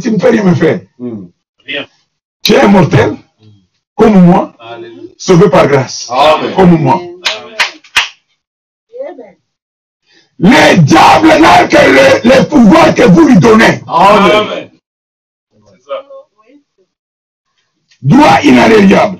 [0.01, 0.81] tu ne peux rien me faire.
[0.99, 1.25] Mm.
[1.65, 1.85] Rien.
[2.43, 3.15] Tu es mortel,
[3.95, 5.11] comme moi, Alléluia.
[5.17, 6.53] sauvé par grâce, Amen.
[6.55, 7.01] comme moi.
[9.09, 9.35] Amen.
[10.39, 13.81] Le diable n'a que le, le pouvoir que vous lui donnez.
[13.87, 14.71] Amen.
[15.79, 16.05] Ça.
[18.01, 19.19] Droit inaliénable.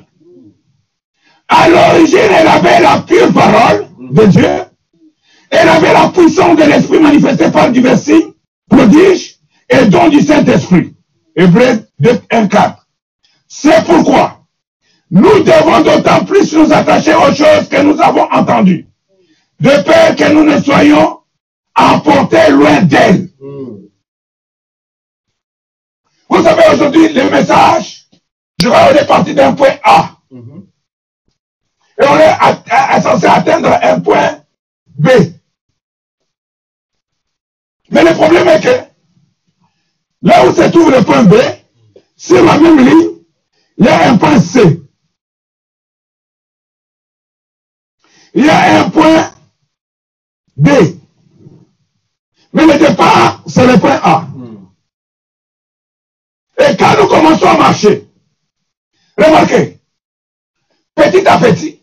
[1.48, 4.50] À l'origine, elle avait la pure parole de Dieu.
[5.52, 8.33] Elle avait la puissance de l'Esprit manifestée par divers signes,
[8.74, 10.96] prodiges et dons du Saint-Esprit.
[11.36, 12.88] Hébreu 2, 1, 4.
[13.48, 14.40] C'est pourquoi
[15.10, 18.88] nous devons d'autant plus nous attacher aux choses que nous avons entendues,
[19.60, 21.20] de peur que nous ne soyons
[21.76, 23.30] emportés loin d'elles.
[23.40, 23.74] Mm.
[26.30, 28.08] Vous savez, aujourd'hui, le message,
[28.60, 30.18] je vais aller partir d'un point A.
[30.32, 30.66] Mhm.
[32.02, 34.40] Et on est censé atteindre un point
[34.98, 35.10] B.
[37.94, 38.92] Mais le problème est que
[40.24, 41.36] là où se trouve le point B,
[42.18, 43.10] sur la même ligne,
[43.78, 44.82] il y a un point C.
[48.34, 49.32] Il y a un point
[50.58, 50.98] D.
[52.54, 54.28] Mais le départ, c'est le point A.
[56.58, 58.08] Et quand nous commençons à marcher,
[59.18, 59.80] remarquez,
[60.96, 61.80] petit à petit,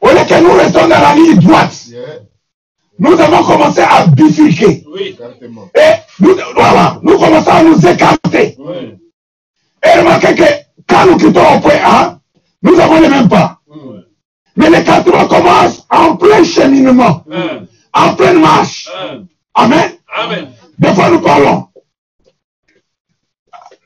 [0.00, 1.86] au lieu que nous restons dans la ligne droite.
[2.98, 4.84] Nous avons commencé à bifurquer.
[4.92, 5.08] Oui.
[5.10, 5.70] Exactement.
[5.74, 8.56] Et nous, voilà, nous commençons à nous écarter.
[8.58, 8.96] Oui.
[9.84, 10.44] Et remarquez que
[10.88, 12.18] quand nous quittons au point A,
[12.62, 13.60] nous avons les mêmes pas.
[13.68, 14.00] Mm.
[14.56, 17.24] Mais l'écartement commence en plein cheminement,
[17.92, 18.88] en pleine marche.
[19.54, 19.92] Amen.
[20.16, 20.48] Amen.
[20.78, 21.68] Des fois, nous parlons.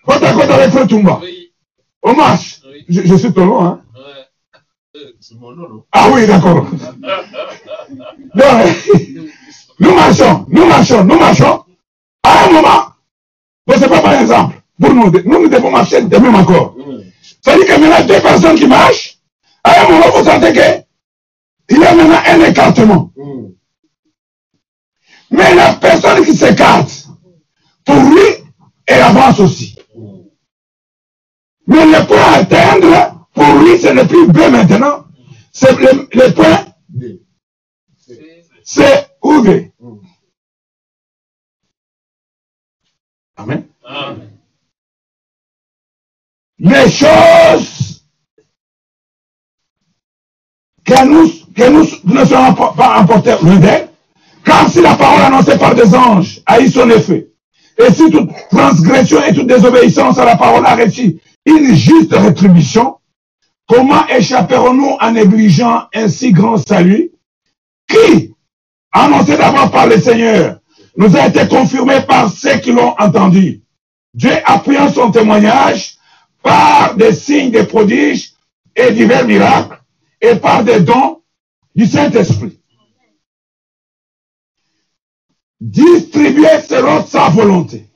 [0.07, 1.19] À côte avec Frère Toumba.
[1.23, 1.53] Oui.
[2.03, 2.61] On marche.
[2.67, 2.85] Oui.
[2.89, 3.81] Je, je suis ton nom, hein.
[3.95, 4.01] Ouais.
[4.01, 4.61] Euh, C'est mon nom, non?
[5.93, 6.67] Ah oui, d'accord.
[9.81, 11.65] Nous marchons, nous marchons, nous marchons.
[12.23, 12.85] À un moment,
[13.67, 14.61] bon, c'est pas par exemple.
[14.79, 16.77] Nous, nous, devons marcher de même encore.
[17.41, 19.19] C'est-à-dire que maintenant, deux personnes qui marchent,
[19.65, 20.85] à un moment, vous sentez que
[21.71, 23.13] il y a maintenant un écartement.
[25.31, 27.09] Mais la personne qui s'écarte,
[27.85, 28.45] pour lui,
[28.87, 29.75] elle avance aussi.
[31.67, 33.12] Mais le point à atteindre,
[33.63, 35.05] lui, c'est le plus B maintenant.
[35.53, 37.23] C'est le, le point, D.
[38.65, 39.09] c'est.
[39.25, 39.99] Mm.
[43.37, 43.67] Amen.
[43.85, 44.33] Amen.
[46.63, 48.05] les choses
[50.85, 53.89] que nous, que nous ne serons pas pas emportés loin d'elles,
[54.45, 57.29] car si la parole annoncée par des anges a eu son effet,
[57.79, 62.97] et si toute transgression et toute désobéissance à la parole a reçu une juste rétribution,
[63.67, 67.11] comment échapperons-nous en négligeant un si grand salut?
[67.89, 68.35] Qui,
[68.91, 70.61] annoncé d'abord par le Seigneur,
[70.97, 73.63] nous a été confirmé par ceux qui l'ont entendu?
[74.15, 75.97] Dieu appuyant son témoignage
[76.43, 78.33] par des signes, des prodiges
[78.77, 79.81] et divers miracles
[80.21, 81.23] et par des dons
[81.75, 82.59] du Saint-Esprit.
[85.61, 87.87] Distribués selon sa volonté.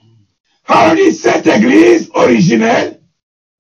[0.97, 2.96] Dit, cette église originelle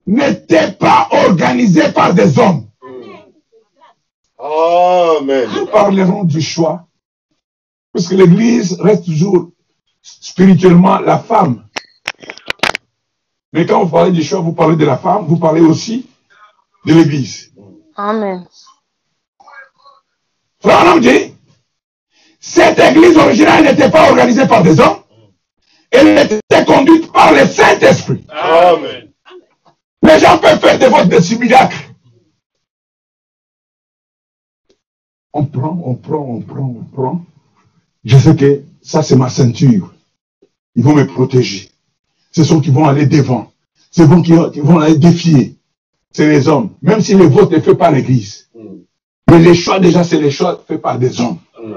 [0.06, 2.66] n'était pas organisée par des hommes.
[4.38, 5.48] Amen.
[5.54, 6.86] Nous parlerons du choix.
[7.92, 9.50] Parce que l'église reste toujours
[10.02, 11.64] spirituellement la femme.
[13.52, 16.06] Mais quand vous parlez du choix, vous parlez de la femme, vous parlez aussi
[16.84, 17.52] de l'église.
[17.96, 18.46] Amen.
[20.60, 21.34] Frère dit,
[22.38, 24.98] cette église originale n'était pas organisée par des hommes,
[25.90, 28.24] elle était conduite par le Saint-Esprit.
[28.28, 29.05] Amen.
[30.06, 31.76] Les gens peuvent faire des votes de simulacres.
[35.32, 37.24] On prend, on prend, on prend, on prend.
[38.04, 39.92] Je sais que ça, c'est ma ceinture.
[40.76, 41.70] Ils vont me protéger.
[42.30, 43.52] Ce sont qui vont aller devant.
[43.90, 45.56] C'est vont qui qui vont aller défier.
[46.12, 46.70] C'est les hommes.
[46.82, 48.48] Même si le vote est fait par l'église.
[49.28, 51.38] Mais les choix, déjà, c'est les choix faits par des hommes.
[51.62, 51.74] Mm.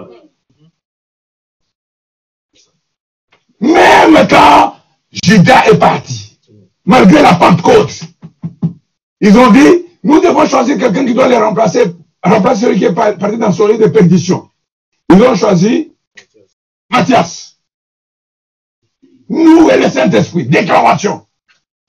[3.61, 4.75] Même quand
[5.11, 6.39] Judas est parti,
[6.85, 8.08] malgré la Pentecôte,
[9.21, 11.83] ils ont dit, nous devons choisir quelqu'un qui doit les remplacer,
[12.23, 14.49] remplacer celui qui est par- parti dans son lit de perdition.
[15.11, 15.91] Ils ont choisi
[16.89, 17.57] Matthias.
[19.29, 20.45] Nous et le Saint-Esprit.
[20.45, 21.25] Déclaration.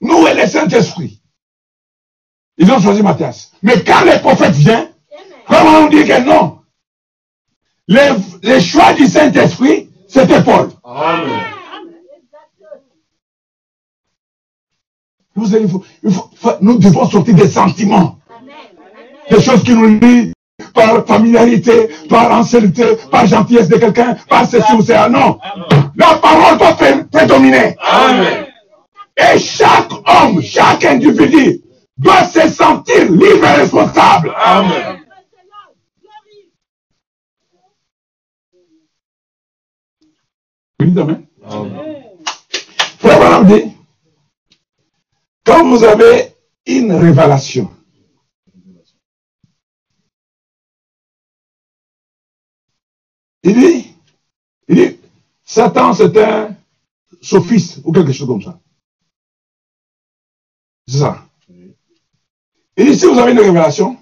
[0.01, 1.21] Nous et le Saint-Esprit.
[2.57, 3.51] Ils ont choisi Matthias.
[3.63, 4.87] Mais quand le prophète vient,
[5.47, 6.59] Comment on dit que non
[7.87, 8.09] les,
[8.43, 10.69] les choix du Saint-Esprit, c'était Paul.
[15.35, 18.17] Vous allez, il faut- il faut- faut- nous devons sortir des sentiments,
[19.29, 20.33] des choses qui nous lient
[20.73, 25.09] par familiarité, par ancienneté, par gentillesse de quelqu'un, par ceci ou cela.
[25.09, 25.39] Non.
[25.95, 27.75] La parole doit pré- prédominer.
[27.79, 28.45] Amen.
[29.17, 31.61] Et chaque homme, chaque individu
[31.97, 34.33] doit se sentir libre et responsable.
[34.43, 34.97] Amen.
[40.79, 41.25] Amen.
[41.49, 41.71] Amen.
[42.99, 43.71] Frère Branham dit,
[45.51, 46.33] quand vous avez
[46.65, 47.69] une révélation,
[53.43, 53.93] il dit,
[54.69, 54.99] il dit,
[55.43, 56.55] Satan c'est un
[57.21, 58.61] sophiste ou quelque chose comme ça.
[60.87, 61.27] C'est ça.
[62.77, 63.97] Il dit, si vous avez une révélation,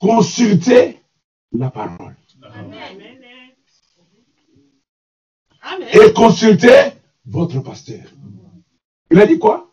[0.00, 1.00] consultez
[1.52, 2.16] la parole.
[5.92, 6.94] Et consultez
[7.26, 8.06] votre pasteur.
[9.12, 9.69] Il a dit quoi?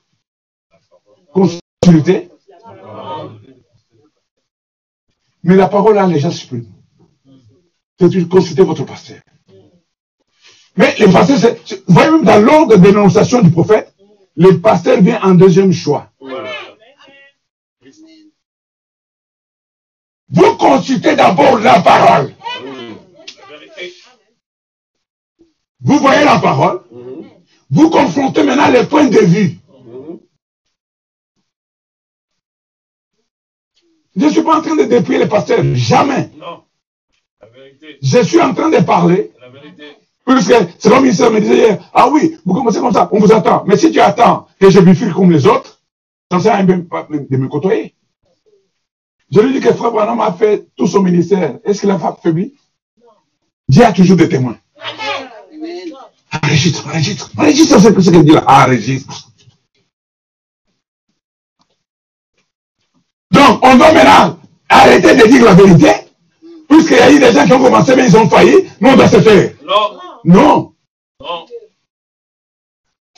[5.44, 6.68] Mais la parole a déjà supprimé.
[8.00, 9.20] C'est de consulter votre pasteur.
[10.76, 13.94] Mais le pasteur, c'est- c'est- vous voyez même dans l'ordre de dénonciation du prophète,
[14.36, 16.12] le pasteur vient en deuxième choix.
[20.30, 22.36] Vous consultez d'abord la parole.
[25.80, 26.82] Vous voyez la parole.
[27.70, 29.58] Vous confrontez maintenant les points de vue.
[34.18, 35.64] Je ne suis pas en train de dépouiller les pasteurs.
[35.76, 36.32] Jamais.
[36.40, 36.64] Non.
[37.42, 37.98] La vérité.
[38.02, 39.32] Je suis en train de parler.
[39.40, 39.84] La vérité.
[40.26, 43.32] Puisque c'est comme ministère me disait hier, ah oui, vous commencez comme ça, on vous
[43.32, 43.64] attend.
[43.66, 45.80] Mais si tu attends que je bifurque comme les autres,
[46.32, 47.94] ça sert à rien de me- de me côtoyer.
[49.32, 51.60] Je lui dis que Frère Branham a fait tout son ministère.
[51.64, 52.56] Est-ce qu'il a faibli?
[53.70, 54.58] Dieu a toujours des témoins.
[56.44, 58.44] Enregistre, enregistre, enregistre ce que dit là.
[58.48, 59.30] Enregistre.
[63.32, 64.38] Donc, on doit maintenant
[64.70, 65.92] arrêter de dire la vérité,
[66.68, 68.56] puisqu'il y a eu des gens qui ont commencé, mais ils ont failli.
[68.80, 69.52] Nous, on doit se faire.
[69.66, 70.00] Non.
[70.26, 70.74] Non.
[71.20, 71.46] Non.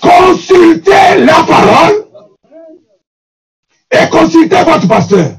[0.01, 2.05] Consultez la parole
[3.91, 5.31] et consultez votre pasteur.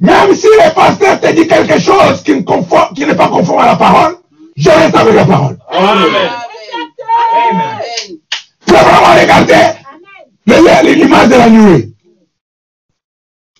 [0.00, 3.66] Même si le pasteur te dit quelque chose qui ne qui n'est pas conforme à
[3.66, 4.16] la parole,
[4.56, 5.58] je reste avec la parole.
[5.70, 6.30] Amen.
[8.66, 11.87] Tu vas vraiment regarder l'image de la nuée.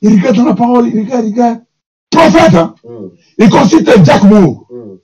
[0.02, 1.60] Il regarde dans la parole, il regarde, il regarde.
[2.10, 2.74] Prophète, hein?
[2.84, 3.10] Mhm.
[3.38, 4.98] il consulte Jack Moore Mhm.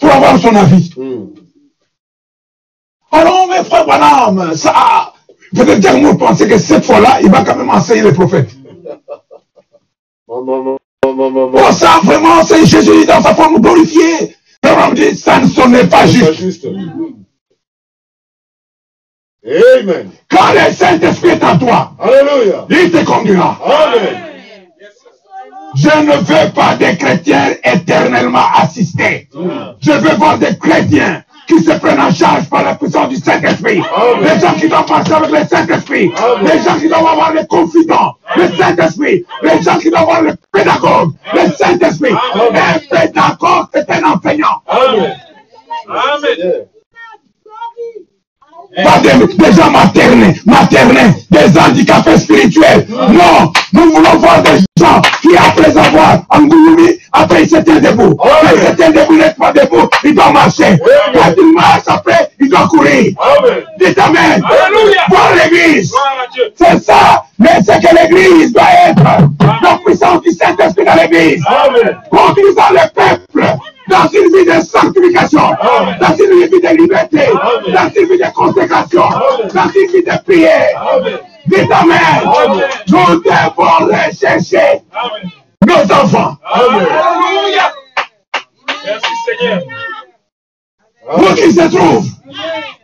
[0.00, 0.90] pour avoir son avis.
[0.96, 1.30] Mhm.
[3.12, 5.12] Ah non, mais frère Branham, ça,
[5.54, 8.50] peut-être Jack Moore pensait que cette fois-là, il va quand même enseigner les prophètes.
[10.28, 10.78] Maman.
[11.04, 14.34] Bon, ça, vraiment, c'est Jésus dans sa forme glorifiée.
[14.94, 16.66] Dit, ça ne sonnait pas Pas juste.
[19.44, 20.10] Amen.
[20.30, 22.64] Quand le Saint-Esprit est en toi, Alléluia.
[22.70, 23.58] il te conduira.
[23.64, 24.22] Amen.
[25.74, 29.28] Je ne veux pas des chrétiens éternellement assistés.
[29.80, 33.82] Je veux voir des chrétiens qui se prennent en charge par la puissance du Saint-Esprit.
[34.22, 36.10] Les gens qui doivent marcher avec le Saint-Esprit.
[36.42, 38.14] Les gens qui doivent avoir le confident.
[38.36, 39.24] Le Saint-Esprit.
[39.42, 41.12] Les gens qui doivent avoir le pédagogue.
[41.34, 42.12] Le Saint-Esprit.
[42.34, 44.62] Un pédagogue, c'est un enseignant.
[44.68, 45.16] Amen.
[45.88, 46.66] Amen.
[48.74, 52.86] Pas des, des gens maternés, maternés, des handicapés spirituels.
[52.90, 58.16] Non, nous voulons voir des gens qui, après avoir engouloumi, après ils se tiennent debout.
[58.16, 60.78] Quand ils se tiennent debout, ils ne pas debout, ils doivent marcher.
[61.12, 63.12] Quand ils marchent, après, ils doivent courir.
[63.78, 64.42] Dites Amen.
[65.10, 65.92] Voir l'église.
[66.56, 69.02] C'est ça, mais c'est que l'église doit être
[69.62, 71.44] la puissance du Saint-Esprit dans l'église.
[72.10, 73.21] Conduisant le peuple
[73.88, 75.96] dans une vie de sanctification, Amen.
[76.00, 77.74] dans une vie de liberté, Amen.
[77.74, 79.48] dans une vie de consécration, Amen.
[79.52, 80.82] dans une vie de prière.
[80.94, 81.18] Amen.
[81.46, 81.98] Dites Amen.
[82.24, 82.62] Amen.
[82.88, 85.30] Nous devons rechercher Amen.
[85.66, 86.36] nos enfants.
[86.44, 86.86] Amen.
[86.86, 87.72] Alléluia.
[88.84, 89.62] Merci Seigneur.
[91.16, 92.06] Où qu'ils se trouvent,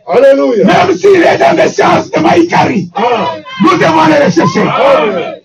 [0.07, 0.65] Alléluia.
[0.65, 3.35] même s'il est dans les sciences de Maïkari, Ah.
[3.63, 4.61] nous devons les rechercher.
[4.67, 5.35] Amen.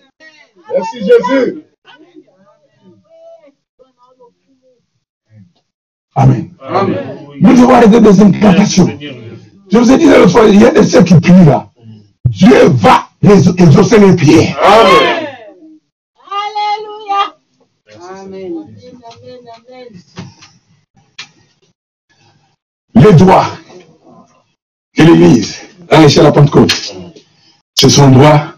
[0.73, 1.61] Merci Jésus.
[6.15, 6.49] Amen.
[6.61, 6.97] Amen.
[7.41, 8.87] Nous devons arrêter des incantations.
[8.87, 9.15] Seigneur.
[9.71, 11.69] Je vous ai dit l'autre fois, il y a des cieux qui prient là.
[12.29, 14.55] Dieu va les exaucer les pieds.
[14.61, 15.27] Amen.
[16.45, 17.35] Alléluia.
[18.21, 18.53] Amen.
[18.63, 19.39] Amen.
[19.69, 19.87] Amen.
[22.95, 23.47] Les doigts
[24.95, 25.59] que l'Église
[25.89, 26.95] a laissé à la Pentecôte,
[27.77, 28.53] ce sont doigts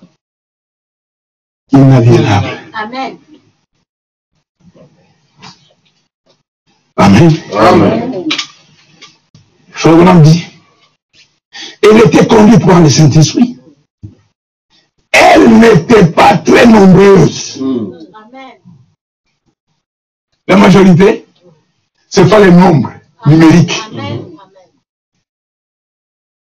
[1.72, 2.50] inaliénable.
[2.74, 3.18] Amen.
[7.08, 8.28] Amen.
[9.72, 10.44] Frère dit,
[11.82, 13.58] elle était conduite par le Saint-Esprit.
[15.12, 17.62] Elle n'était pas très nombreuse.
[17.62, 17.94] Hmm.
[18.14, 18.52] Amen.
[20.48, 21.26] La majorité,
[22.10, 22.92] c'est pas les nombres
[23.26, 23.80] numériques.
[23.92, 24.06] Amen.
[24.06, 24.26] Amen.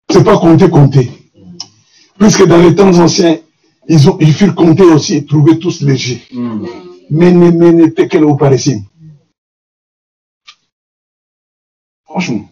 [0.10, 1.12] C'est pas compter, compter.
[2.20, 3.38] Puisque dans les temps anciens,
[3.88, 6.22] ils, ont, ils furent comptés aussi et trouvés tous légers.
[6.32, 6.66] Hmm.
[7.10, 8.82] Mais n'était qu'elle au paraissait.
[12.14, 12.48] Franchement.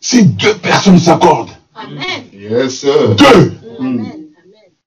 [0.00, 2.24] Si deux personnes s'accordent, Amen.
[2.32, 3.14] Yes, sir.
[3.16, 3.98] deux, Hmm.
[4.00, 4.30] Amen.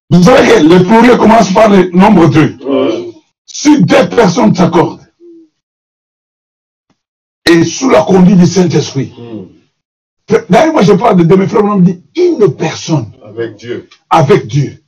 [0.10, 2.58] vous savez que le pluriel commence par le nombre deux.
[2.66, 3.12] Ouais.
[3.46, 5.06] Si deux personnes s'accordent,
[7.48, 9.46] et sous la conduite du Saint-Esprit, Hmm.
[10.50, 13.88] d'ailleurs, moi je parle de, de mes frères, on me dit une personne Avec Dieu.
[14.10, 14.84] avec Dieu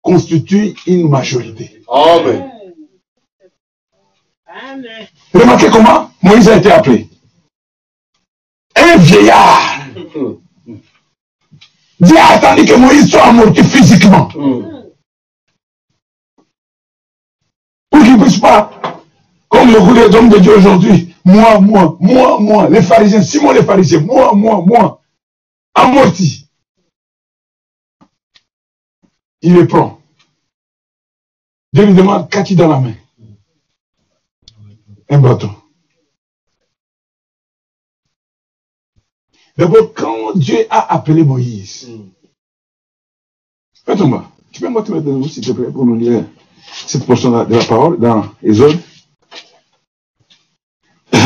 [0.00, 1.82] constitue une majorité.
[1.86, 2.50] Amen.
[4.46, 5.06] Amen.
[5.34, 7.08] Remarquez comment Moïse a été appelé.
[8.76, 9.80] Un vieillard.
[12.00, 14.28] Dieu a attendu que Moïse soit amorti physiquement
[17.90, 18.70] pour qu'il ne puisse pas,
[19.48, 23.52] comme le goût des hommes de Dieu aujourd'hui, moi, moi, moi, moi, les pharisiens, Simon
[23.52, 25.00] les pharisiens, moi, moi, moi,
[25.74, 26.48] amorti.
[29.42, 30.00] Il le prend.
[31.72, 32.94] Dieu lui demande, qu'as-tu dans la main?
[35.10, 35.50] Un bâton.
[39.56, 41.88] D'abord, quand Dieu a appelé Moïse.
[43.86, 46.24] Fais-moi, tu peux me mettre de nouveau, s'il te plaît, pour nous lire
[46.86, 48.80] cette portion de la, de la parole dans Exode.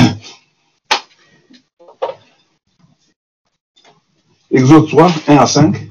[4.51, 5.89] Exode 3, 1 à 5.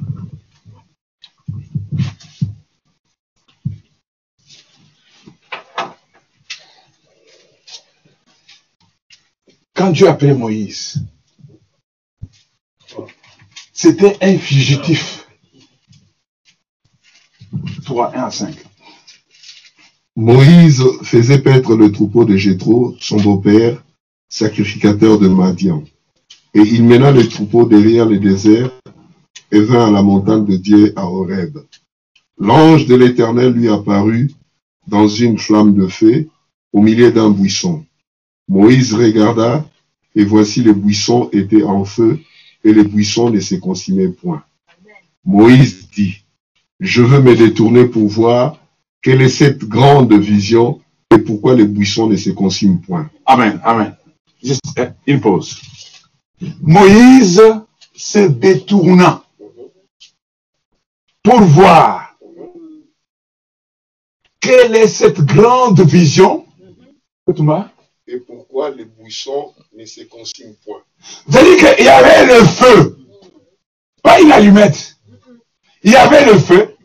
[9.91, 11.03] Dieu appelait Moïse,
[13.73, 15.27] c'était un fugitif.
[17.85, 18.55] 3, 1 à 5.
[20.15, 23.83] Moïse faisait paître le troupeau de Jéthro, son beau-père,
[24.29, 25.83] sacrificateur de Madian.
[26.53, 28.71] Et il mena le troupeau derrière le désert
[29.51, 31.59] et vint à la montagne de Dieu à Horeb.
[32.39, 34.31] L'ange de l'Éternel lui apparut
[34.87, 36.27] dans une flamme de feu
[36.73, 37.85] au milieu d'un buisson.
[38.47, 39.65] Moïse regarda
[40.15, 42.19] et voici le buisson était en feu
[42.63, 44.43] et le buisson ne se consumait point.
[45.25, 46.23] Moïse dit,
[46.79, 48.59] je veux me détourner pour voir
[49.01, 50.81] quelle est cette grande vision
[51.13, 53.09] et pourquoi les buissons ne se consument point.
[53.25, 53.95] Amen, amen.
[54.43, 55.59] Juste euh, une pause.
[56.61, 57.41] Moïse
[57.95, 59.23] se détourna
[61.23, 62.15] pour voir
[64.39, 66.45] quelle est cette grande vision.
[68.07, 70.81] Et pourquoi les buissons ne se consument point.
[71.29, 72.97] C'est-à-dire qu'il y avait le feu,
[74.01, 74.95] pas une allumette.
[75.83, 76.75] Il y avait le feu,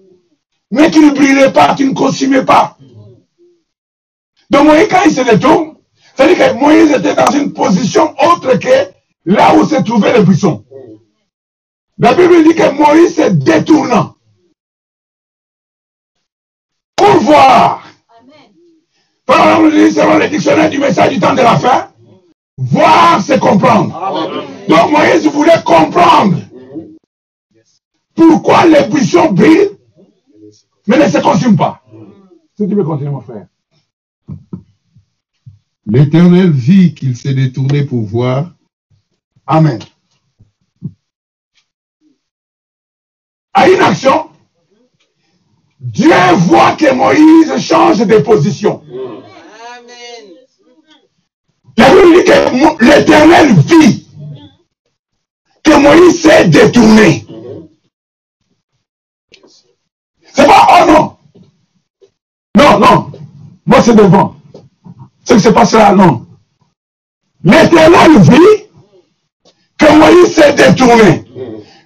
[0.72, 2.76] mais qui ne brûlait pas, qui ne consumait pas.
[4.50, 5.76] Donc Moïse, quand il se détourne,
[6.14, 8.92] c'est-à-dire que Moïse était dans une position autre que
[9.24, 10.64] là où se trouvait le buisson.
[11.98, 14.16] La Bible dit que Moïse se détournant
[16.96, 17.81] pour voir.
[19.26, 19.38] Amen.
[19.38, 21.88] Par exemple, nous dit, selon le dictionnaire du message du temps de la fin,
[22.56, 23.92] voir, c'est comprendre.
[24.68, 26.38] Donc Moïse voulait comprendre
[28.14, 29.70] pourquoi les buissons brillent,
[30.86, 31.82] mais ne se consument pas.
[32.56, 33.46] Si tu veux continuer, mon frère.
[35.86, 38.52] L'Éternel vit qu'il s'est détourné pour voir,
[39.46, 39.78] Amen.
[43.52, 44.30] À une action,
[45.82, 48.82] Dieu voit que Moïse change de position.
[51.76, 54.06] La Bible dit que l'Éternel vit
[55.64, 57.26] que Moïse s'est détourné.
[60.32, 61.16] C'est pas, oh non.
[62.56, 63.12] Non, non.
[63.66, 64.36] Moi, c'est devant.
[65.24, 66.26] Ce qui se passe là, non.
[67.42, 68.68] L'Éternel vit
[69.78, 71.21] que Moïse s'est détourné.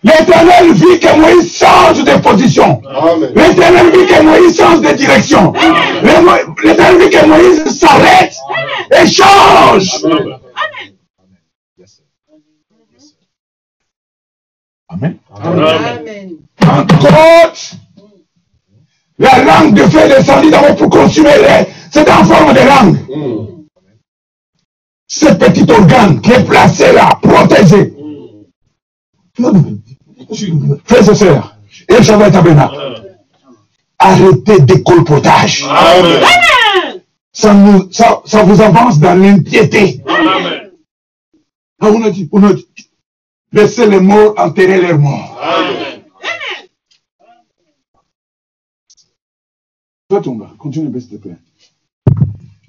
[0.06, 2.80] L'Éternel vit que Moïse change de position.
[2.86, 3.32] Amen.
[3.34, 5.52] L'Éternel vit que Moïse change de direction.
[6.62, 8.36] L'Éternel vit que Moïse s'arrête
[8.92, 10.04] et change.
[14.88, 15.18] Amen.
[15.42, 16.36] Amen.
[16.62, 17.52] Encore,
[19.18, 21.66] la langue de feu est descendue d'abord pour consumer les.
[21.90, 23.56] C'est en forme de langue.
[25.08, 27.92] Ce petit organe qui est placé là, protégé.
[30.84, 31.56] Frères et sœurs,
[31.88, 32.76] et Shabbat Tabernacle.
[33.98, 35.64] arrêtez des colpotages.
[35.68, 36.22] Amen.
[37.32, 40.02] Ça, nous, ça, ça vous avance dans l'impiété.
[40.06, 40.70] Amen.
[41.80, 42.66] Ah, on a dit, on a dit,
[43.52, 45.38] laissez les morts enterrer leurs morts.
[45.42, 46.02] Amen.
[50.08, 50.22] Toi,
[50.58, 51.36] continue, s'il te plaît.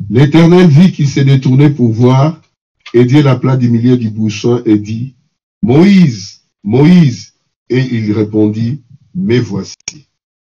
[0.09, 2.41] L'Éternel vit qu'il s'est détourné pour voir,
[2.93, 5.15] et Dieu l'appela du milieu du buisson et dit,
[5.61, 7.26] Moïse, Moïse.
[7.69, 8.81] Et il répondit,
[9.15, 9.75] Me voici.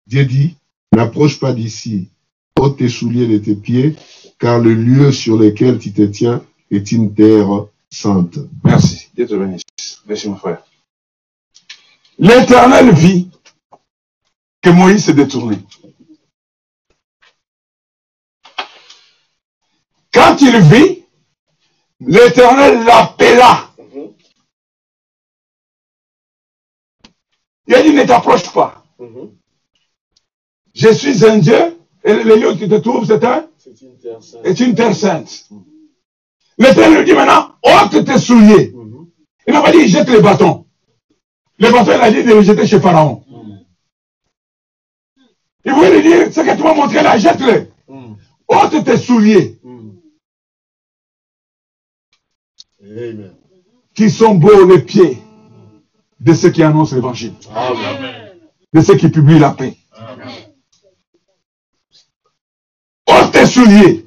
[0.06, 0.56] Dieu dit,
[0.94, 2.10] N'approche pas d'ici,
[2.58, 3.96] ôte tes souliers de tes pieds,
[4.38, 8.38] car le lieu sur lequel tu te tiens est une terre sainte.
[8.62, 9.08] Merci.
[9.14, 9.62] Dieu te bénisse.
[10.06, 10.62] Merci, mon frère.
[12.18, 13.30] L'Éternel vit
[14.60, 15.58] que Moïse s'est détourné.
[20.12, 21.04] Quand il vit,
[22.00, 23.71] l'Éternel l'appela.
[27.66, 28.84] Il a dit, ne t'approche pas.
[30.74, 33.46] Je suis un Dieu, et le lieu où tu te trouves, c'est un,
[34.44, 35.48] est une terre sainte.
[36.58, 38.74] L'Éternel lui dit maintenant, ôte tes souliers.
[39.46, 40.66] Il n'a pas dit, jette les bâtons.
[41.58, 43.24] Les bâtons, il a dit de les jeter chez Pharaon.
[45.64, 47.68] Il voulait lui dire, ce que tu m'as montré là, jette-les.
[48.48, 49.58] Ôte tes souliers,
[52.82, 53.34] Amen.
[53.94, 55.18] qui sont beaux les pieds
[56.22, 57.34] de ceux qui annoncent l'évangile,
[58.72, 59.76] de ceux qui publient la paix.
[63.08, 64.06] Ôte tes souliers.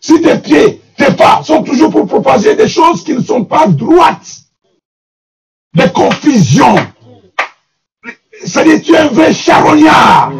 [0.00, 3.68] Si tes pieds, tes pas sont toujours pour propager des choses qui ne sont pas
[3.68, 4.40] droites,
[5.74, 6.76] des confusions.
[8.44, 10.32] C'est-à-dire, tu es un vrai charognard.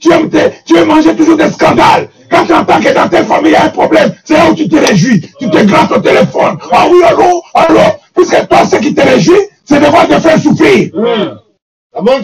[0.00, 0.30] Tu aimes,
[0.64, 2.08] tu manger toujours des scandales.
[2.30, 4.54] Quand tu entends que dans ta famille il y a un problème, c'est là où
[4.54, 5.20] tu te réjouis.
[5.38, 6.58] Tu te grattes au téléphone.
[6.72, 7.78] Ah oui, allô, allô.
[8.14, 10.90] Puisque toi, ce qui te réjouit, c'est de voir te faire souffrir.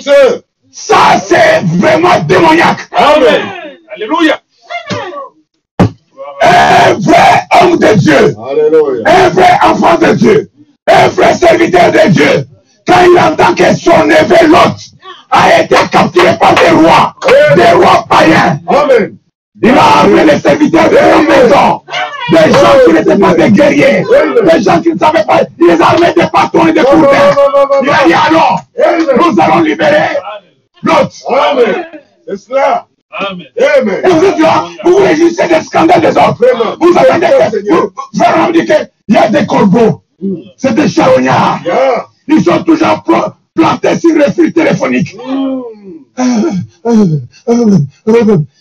[0.00, 0.40] Sœur.
[0.70, 2.88] Ça, c'est vraiment démoniaque.
[2.92, 3.42] Amen.
[3.94, 4.40] Alléluia.
[6.42, 8.36] Un vrai homme de Dieu.
[8.50, 9.02] Alléluia.
[9.06, 10.50] un vrai enfant de Dieu,
[10.86, 12.46] un vrai serviteur de Dieu,
[12.86, 14.76] quand il entend que son neveu Lot
[15.30, 17.14] a été capturé par des rois,
[17.56, 19.16] des rois païens, Amen.
[19.62, 21.82] il a amené les serviteurs de la maison,
[22.30, 24.04] des gens qui n'étaient pas des guerriers,
[24.52, 27.08] des gens qui ne savaient pas, il les a amenés des bâtons et des couteaux.
[27.82, 30.16] Il a dit alors, nous allons libérer
[30.82, 31.10] Lot.
[31.28, 31.86] Amen.
[32.26, 32.86] C'est cela.
[33.10, 33.46] Amen.
[33.78, 34.00] Amen.
[34.04, 36.44] Et vous êtes là, vous vous réjouissez des scandales des autres.
[36.80, 40.02] Vous attendez que, vous, vraiment dit qu'il y a des corbeaux,
[40.56, 41.60] c'est des charognards.
[41.64, 42.06] Yeah.
[42.28, 43.02] Ils sont toujours
[43.58, 45.16] plantés sur les fils téléphoniques.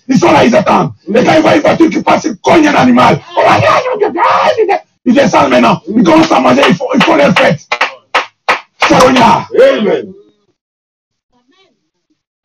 [0.10, 0.92] Ils sont là, ils attendent.
[1.14, 3.20] Et quand ils voient une voiture qui passe, ils cognent un animal.
[5.06, 5.82] Ils descendent maintenant.
[5.88, 7.60] Ils commencent à manger, ils font, ils font leur fête.
[8.88, 9.50] Charognard.
[9.60, 10.14] Amen.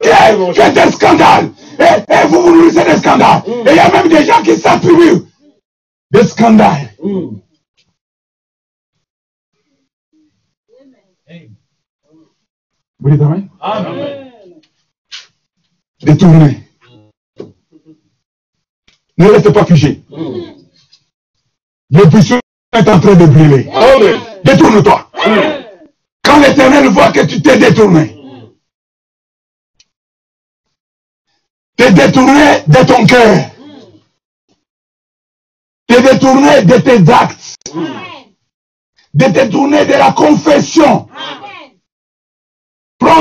[0.01, 1.51] Quel, quel des scandales.
[1.79, 3.43] Et, et vous vous nourrissez des scandales.
[3.47, 5.23] Et il y a même des gens qui s'attribuent
[6.11, 6.91] des scandales.
[13.03, 14.31] Vous dites Amen Amen.
[16.03, 16.63] Détournez.
[19.19, 20.03] Ne restez pas figé.
[21.91, 22.39] Le buisson
[22.73, 23.69] est en train de brûler.
[23.73, 24.21] Amen.
[24.45, 25.11] Détourne-toi.
[26.23, 28.17] Quand l'éternel voit que tu t'es détourné,
[31.77, 33.51] t'es détourné de ton cœur,
[35.89, 37.57] t'es détourné de tes actes,
[39.15, 41.09] de te détourner de la confession,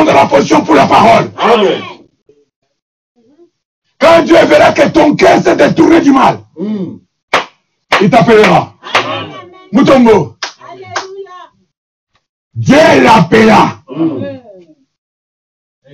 [0.03, 1.31] prendre la position pour la parole.
[1.37, 1.81] Amen.
[3.99, 6.39] Quand Dieu verra que ton cœur s'est détourné du mal,
[8.01, 8.73] il t'appellera.
[9.71, 10.35] Moutombo,
[12.53, 13.77] Dieu l'appela.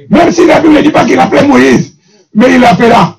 [0.10, 1.98] Même si la Bible ne dit pas qu'il appelait Moïse,
[2.34, 3.18] mais il l'appela.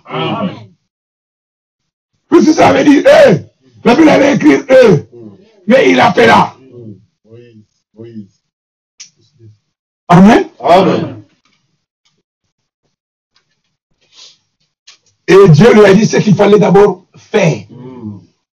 [2.30, 3.45] Puisque ça veut dire eux.
[3.84, 5.09] La Bible avait écrit eux.
[5.66, 6.55] Mais il appela.
[7.24, 7.66] Moïse.
[7.95, 8.38] Moïse.
[10.09, 10.48] Amen.
[10.61, 11.22] Amen.
[15.26, 17.64] Et Dieu lui a dit ce qu'il fallait d'abord faire.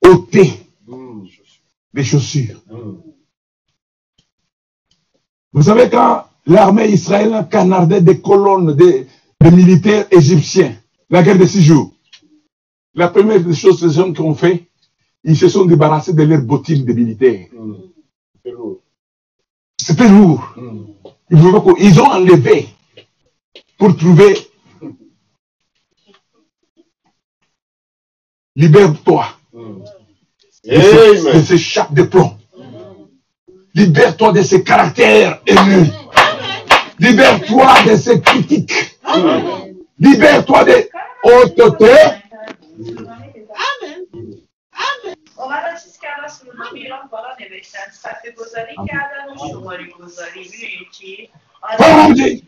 [0.05, 0.53] ôter
[1.93, 2.61] les chaussures.
[5.51, 9.05] Vous savez, quand l'armée israélienne canardait des colonnes de,
[9.41, 10.75] de militaires égyptiens,
[11.09, 11.91] la guerre de six jours,
[12.93, 14.67] la première des choses que ces hommes qui ont fait,
[15.23, 17.47] ils se sont débarrassés de leurs bottines de militaires.
[18.45, 18.79] C'est lourd.
[19.81, 20.55] C'était lourd.
[21.31, 22.69] Ils, ont enlevé
[23.77, 24.35] pour trouver
[28.55, 29.59] Libère-toi de
[30.65, 31.43] ce, de Amen.
[31.43, 32.35] ce chape de plomb.
[33.73, 35.87] Libère-toi de ce caractère haineux.
[36.99, 38.99] Libère-toi de ces critiques.
[39.99, 40.89] Libère-toi des
[41.23, 42.21] hautes Amen.
[51.77, 52.43] Parole dit,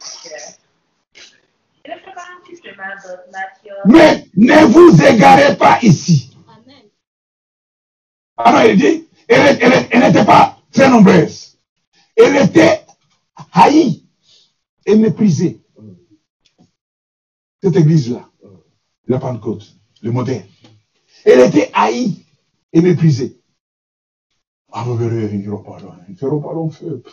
[3.86, 6.36] mais ne vous égarez pas ici?
[6.48, 6.84] Amen.
[8.38, 11.58] Alors il dit, elle, elle- elle n'était pas très nombreuse.
[12.16, 12.86] Elle était
[13.54, 14.06] haïe
[14.86, 15.60] et méprisée.
[17.64, 18.28] Cette église-là,
[19.08, 19.66] la Pentecôte,
[20.02, 20.46] le modèle.
[21.26, 22.26] Elle était haïe
[22.74, 23.42] et méprisée.
[24.72, 27.04] Ah, vous verrez, ils ne feront pas ils ne feront pas long feu.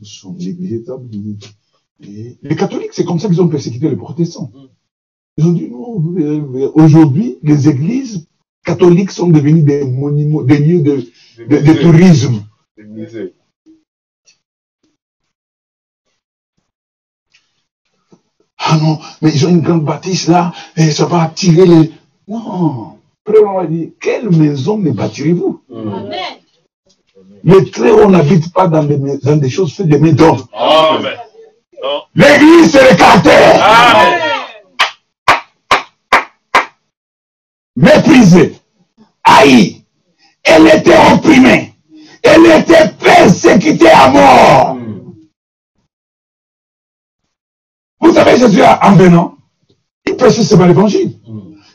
[0.00, 1.38] Nous sommes l'église établie.
[2.00, 4.50] Et les catholiques, c'est comme ça qu'ils ont persécuté les protestants.
[5.36, 8.28] Ils ont dit, non, aujourd'hui, les églises
[8.64, 12.44] catholiques sont devenues des monuments, des lieux de, tourisme.
[12.76, 13.34] Des.
[18.58, 21.92] Ah non, mais ils ont une grande bâtisse là, et ça va attirer les...
[22.26, 22.93] Non.
[23.24, 25.62] Premièrement, on dit, quelle maison me bâtirez-vous?
[25.74, 26.12] Amen.
[27.42, 30.14] Les très hauts n'habitent pas dans des, mais- dans des choses faites de mains.
[32.14, 33.62] L'église, c'est le caractère.
[33.64, 34.20] Amen.
[37.76, 38.54] Méprisée,
[39.24, 39.84] haïe.
[40.42, 41.72] Elle était opprimée.
[42.22, 44.74] Elle était persécutée à mort.
[44.76, 45.12] Mm.
[48.00, 49.36] Vous savez, Jésus, en venant,
[50.06, 51.18] il prêchait seulement l'évangile.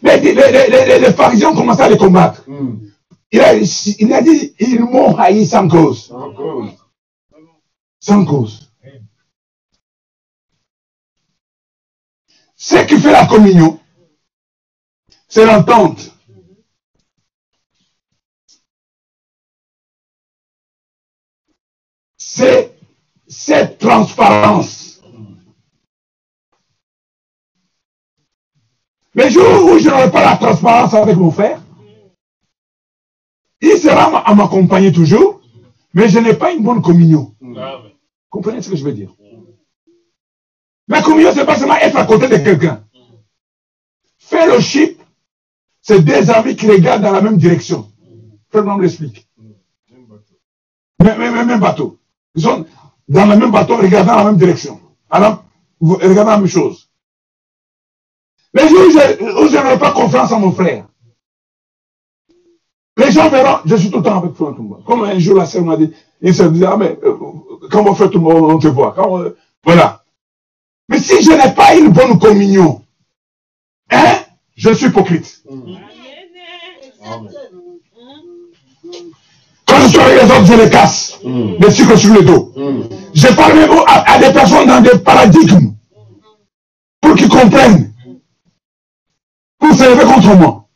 [0.02, 2.43] Les, les, les, les- pharisiens ont commencé à les combattre.
[2.47, 2.88] Mm.
[3.32, 6.12] Il a, il a dit, ils m'ont haï sans cause.
[6.12, 6.72] En cause.
[8.00, 8.72] Sans cause.
[12.56, 13.80] Ce qui fait la communion,
[15.28, 16.12] c'est l'entente.
[22.18, 22.76] C'est
[23.28, 24.79] cette transparence.
[29.20, 31.61] Le jour où je n'aurai pas la transparence avec mon frère,
[33.59, 35.41] il sera à m'accompagner toujours,
[35.93, 37.36] mais je n'ai pas une bonne communion.
[38.30, 39.13] Comprenez ce que je veux dire?
[40.88, 42.82] La communion, c'est pas seulement être à côté de quelqu'un.
[44.20, 45.01] Fellowship,
[45.82, 47.91] c'est deux amis qui regardent dans la même direction.
[48.49, 49.28] Frère me l'explique.
[51.03, 51.99] Même, bateau.
[52.36, 52.65] Ils sont
[53.09, 54.80] dans le même bateau, regardant la même direction.
[55.09, 55.43] Alors,
[55.82, 56.89] regardez la même chose.
[58.54, 60.86] Les jours où je, n'aurai pas confiance en mon frère,
[62.97, 64.78] les gens verront, je suis tout le temps avec Frère Toumba.
[64.86, 65.91] Comme un jour, la sœur m'a dit,
[66.22, 67.16] il se disait, ah, mais euh,
[67.72, 68.93] quand on fait tout le monde, on te voit.
[68.97, 70.04] Euh, voilà.
[70.89, 72.82] Mais si je n'ai pas une bonne communion,
[73.91, 74.16] hein,
[74.56, 75.43] je suis hypocrite.
[79.66, 81.20] Quand je suis avec les autres, je les casse.
[81.24, 82.54] Les sucres sur le dos.
[83.14, 85.74] Je parle même à des personnes dans des paradigmes
[87.00, 87.89] pour qu'ils comprennent.
[89.60, 90.68] Pour s'élever contre moi.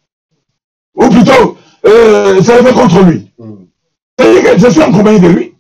[0.95, 3.31] Ou plutôt, euh, s'élever contre lui.
[3.39, 3.65] Mm.
[4.17, 5.55] C'est-à-dire que je suis en compagnie de lui.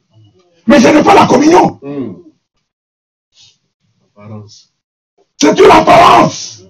[0.67, 1.79] Mais je n'ai pas la communion.
[1.81, 2.13] Mm.
[4.15, 4.73] Apparence.
[5.41, 6.63] C'est une apparence.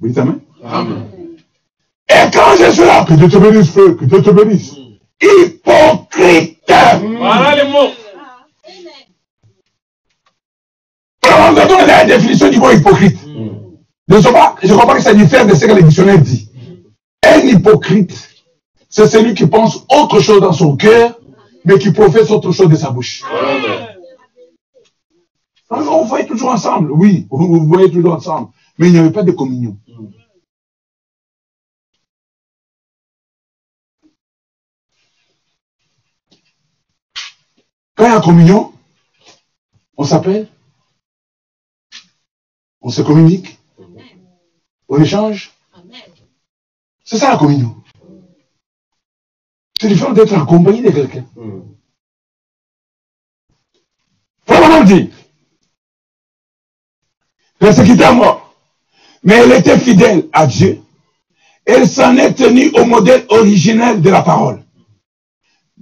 [0.00, 0.40] Oui, amen.
[0.64, 1.08] Amen.
[2.08, 4.74] Et quand je suis là, que Dieu te bénisse, frère, que Dieu te bénisse.
[5.20, 6.58] Hypocrite.
[6.66, 7.90] Voilà les mots.
[8.64, 9.06] Amen.
[11.54, 13.18] Va donner la définition du mot hypocrite.
[14.08, 16.50] Je pas, je crois pas que ça diffère de ce que le dictionnaire dit.
[17.24, 18.28] Un hypocrite,
[18.88, 21.18] c'est celui qui pense autre chose dans son cœur,
[21.64, 23.22] mais qui professe autre chose de sa bouche.
[25.70, 29.32] On voyait toujours ensemble, oui, vous, voyez toujours ensemble, mais il n'y avait pas de
[29.32, 29.78] communion.
[29.88, 30.06] Mm.
[37.94, 38.72] Quand il y a communion,
[39.96, 40.48] on s'appelle,
[42.82, 43.58] on se communique,
[44.88, 45.52] on échange.
[47.04, 47.76] C'est ça la communion.
[49.80, 51.24] C'est différent d'être accompagné de quelqu'un.
[54.46, 55.10] Vraiment dit.
[57.58, 58.54] Persécutée à mort.
[59.24, 60.80] Mais elle était fidèle à Dieu.
[61.64, 64.64] Elle s'en est tenue au modèle originel de la parole.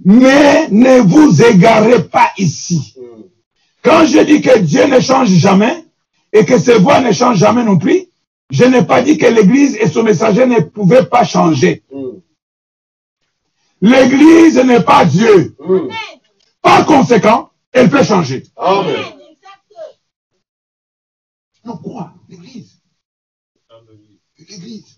[0.03, 2.95] Mais ne vous égarez pas ici.
[3.83, 5.80] Quand je dis que Dieu ne change jamais
[6.33, 8.05] et que ses voix ne changent jamais non plus,
[8.49, 11.83] je n'ai pas dit que l'Église et son messager ne pouvaient pas changer.
[11.91, 12.19] Mm.
[13.81, 15.55] L'Église n'est pas Dieu.
[15.59, 15.87] Mm.
[16.61, 18.43] Par conséquent, elle peut changer.
[18.55, 18.95] Amen.
[21.63, 22.81] Non, quoi L'Église.
[24.37, 24.97] L'Église.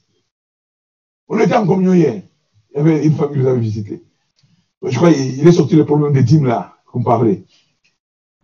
[1.28, 2.24] On était en communion hier.
[2.72, 4.04] Il y avait une famille que vous avez visitée.
[4.82, 7.44] Je crois qu'il est sorti le problème des dîmes là, qu'on parlait.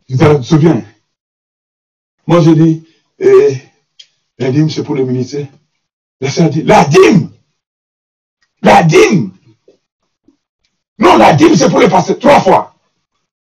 [0.07, 0.83] Tu te souviens?
[2.29, 2.83] Moi, je dis,
[3.17, 3.57] eh,
[4.37, 5.47] la dîme, c'est pour les militaires.
[6.21, 7.31] La sœur dit, la dîme
[8.61, 9.31] La dîme
[10.99, 12.19] Non, la dîme, c'est pour les pasteurs.
[12.19, 12.75] Trois fois.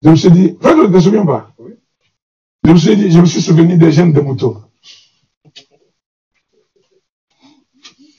[0.02, 1.54] Je me suis dit, frère, ne te souviens pas?
[2.64, 4.64] Je me suis dit, je me suis souvenu des jeunes de moutons.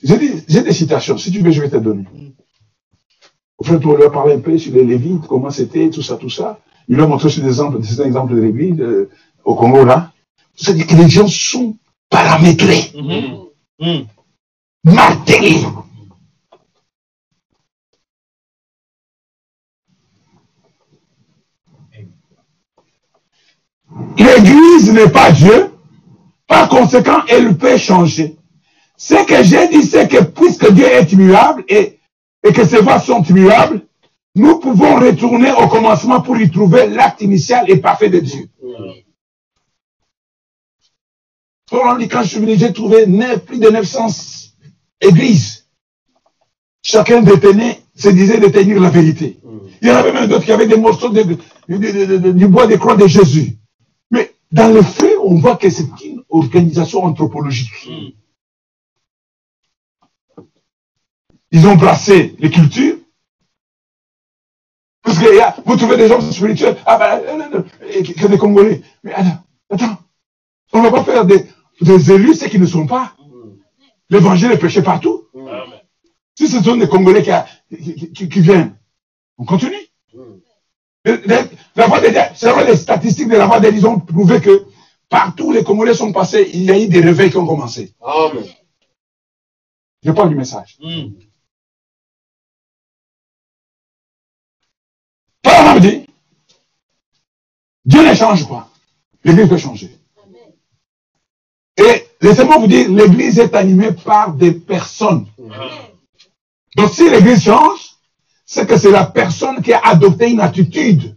[0.02, 1.16] J'ai dit, j'ai des citations.
[1.16, 2.04] Si tu veux, je vais te donner.
[3.56, 6.28] Au fait, on a parlé un peu sur les Lévites, comment c'était, tout ça, tout
[6.28, 6.60] ça.
[6.88, 9.08] Il a montré sur des exemples, des exemples de l'église euh,
[9.44, 10.11] au Congo, là.
[10.62, 11.76] C'est-à-dire que les gens sont
[12.08, 14.06] paramétrés, Mhm.
[14.84, 15.64] martelés.
[24.18, 25.70] L'église n'est pas Dieu.
[26.46, 28.36] Par conséquent, elle peut changer.
[28.96, 31.98] Ce que j'ai dit, c'est que puisque Dieu est immuable et,
[32.46, 33.80] et que ses voies sont immuables,
[34.34, 38.48] nous pouvons retourner au commencement pour y trouver l'acte initial et parfait de Dieu.
[38.60, 39.01] Paul
[41.72, 43.06] quand je suis venu, j'ai trouvé
[43.46, 44.06] plus de 900
[45.00, 45.66] églises.
[46.82, 49.38] Chacun détenait, se disait détenir la vérité.
[49.80, 51.36] Il y en avait même d'autres qui avaient des morceaux de- de-
[51.68, 53.58] de- de- de- du bois des croix de Jésus.
[54.10, 57.88] Mais dans le fait, on voit que c'est une organisation anthropologique.
[61.50, 62.96] Ils ont brassé les cultures.
[65.02, 67.64] Parce que il y a- vous trouvez des gens spirituels, ah ben, non, non, non,
[67.64, 68.82] que des Congolais.
[69.02, 69.98] Mais attends,
[70.72, 71.44] on ne va pas faire des,
[71.80, 73.16] des élus ceux qui ne sont pas.
[74.10, 75.26] L'évangile est prêché partout.
[76.38, 78.76] Si ce sont des Congolais qui, a- qui- qui- qui viennent,
[79.38, 79.76] on continue.
[81.04, 84.40] Le- le- La voix des c'est vrai, les statistiques de la voix ils ont prouvé
[84.40, 84.66] que
[85.08, 87.94] partout où les Congolais sont passés, il y a eu des réveils qui ont commencé.
[88.00, 88.44] Amen.
[90.04, 90.76] Je parle du message.
[90.80, 91.14] Mhm.
[95.42, 96.06] Paul dit,
[97.84, 98.68] Dieu ne change pas.
[99.24, 99.90] L'église peut changer.
[101.76, 105.26] Et laissez-moi vous dire, l'église est animée par des personnes.
[106.76, 107.80] Donc si l'église change,
[108.44, 111.16] c'est que c'est la personne qui a adopté une attitude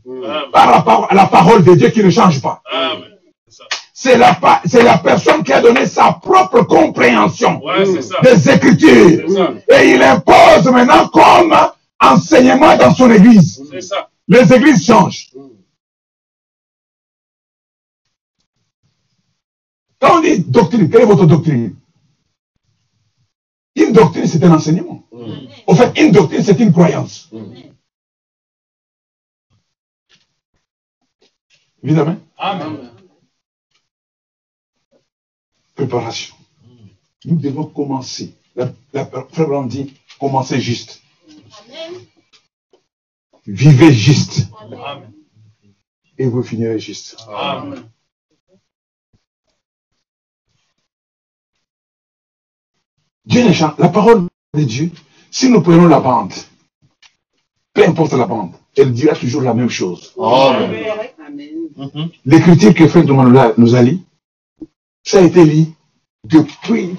[0.53, 2.61] par rapport à la parole de Dieu qui ne change pas.
[3.93, 4.37] C'est la,
[4.83, 7.83] la personne qui a donné sa propre compréhension Ouais,
[8.23, 9.25] des Écritures.
[9.69, 11.55] Et il impose maintenant comme
[11.99, 13.61] enseignement dans son église.
[13.79, 14.09] Ça.
[14.27, 15.29] Les églises changent.
[20.05, 21.75] Quand on dit doctrine, quelle est votre doctrine?
[23.75, 25.03] Une doctrine, c'est un enseignement.
[25.65, 27.31] En fait, une doctrine, c'est une croyance.
[31.81, 32.17] Évidemment.
[32.37, 32.91] Amen.
[35.73, 36.35] Préparation.
[37.25, 38.35] Nous devons commencer.
[38.55, 41.01] La, la, Frère Branham dit, commencez juste.
[43.47, 44.47] Vivez juste.
[44.59, 45.11] Amen.
[46.19, 47.17] Et vous finirez juste.
[47.27, 47.89] Amen.
[53.25, 53.73] Dieu ne change.
[53.77, 54.91] La parole de Dieu,
[55.31, 56.33] si nous prenons la bande,
[57.73, 60.13] peu importe la bande, elle dira toujours la même chose.
[60.19, 60.71] Amen.
[61.75, 62.09] Mhm.
[62.25, 63.03] L'écriture que Frère
[63.57, 63.99] nous a lu,
[65.03, 65.65] ça a été lu
[66.23, 66.95] depuis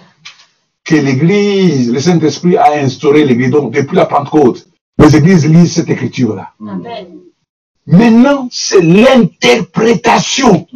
[0.85, 4.68] que l'Église, le Saint-Esprit a instauré l'Église, donc depuis la Pentecôte.
[4.99, 6.53] Les églises lisent cette écriture-là.
[7.87, 10.66] Maintenant, c'est l'interprétation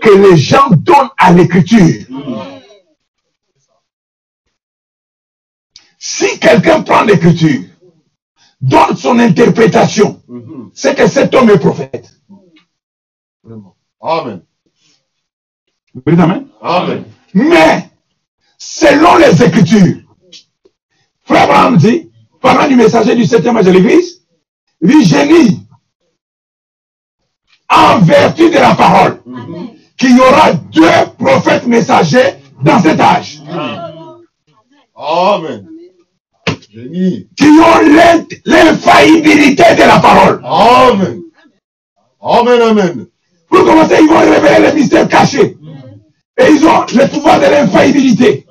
[0.00, 2.06] que les gens donnent à l'écriture.
[6.02, 7.60] Si quelqu'un prend l'écriture,
[8.58, 10.22] donne son interprétation,
[10.72, 12.10] c'est que cet homme est prophète.
[14.00, 14.40] Amen.
[15.92, 16.46] Vous dites Amen?
[16.62, 17.04] Amen.
[17.34, 17.90] Mais,
[18.56, 19.98] selon les Écritures,
[21.24, 24.22] Frère Abraham dit, parlant du messager du septième âge de l'Église,
[24.82, 25.66] génie,
[27.68, 29.22] en vertu de la parole,
[29.98, 33.42] qu'il y aura deux prophètes messagers dans cet âge,
[34.96, 35.69] Amen.
[36.72, 37.28] Génie.
[37.36, 40.40] qui ont l'in- l'infaillibilité de la parole.
[40.44, 41.20] Amen.
[42.20, 43.06] Amen, amen.
[43.48, 45.56] Pour commencer, ils vont révéler les mystères cachés.
[46.38, 48.46] Et ils ont le pouvoir de l'infaillibilité.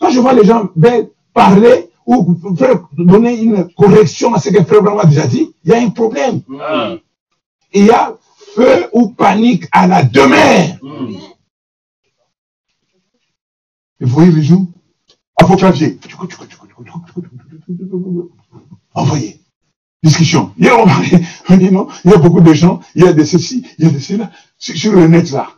[0.00, 2.36] Quand je vois les gens ben, parler ou
[2.96, 5.90] donner une correction à ce que Frère Branham a déjà dit, il y a un
[5.90, 6.40] problème.
[7.72, 8.16] Il y a
[8.54, 10.78] feu ou panique à la demeure.
[14.00, 14.66] Et vous voyez les gens
[15.36, 15.98] à vos claviers.
[18.94, 19.40] Envoyez.
[20.02, 20.52] Discussion.
[20.56, 23.12] Hier, on parlait, on dit non, il y a beaucoup de gens, il y a
[23.12, 25.50] de ceci, il y a de cela, sur, le net là.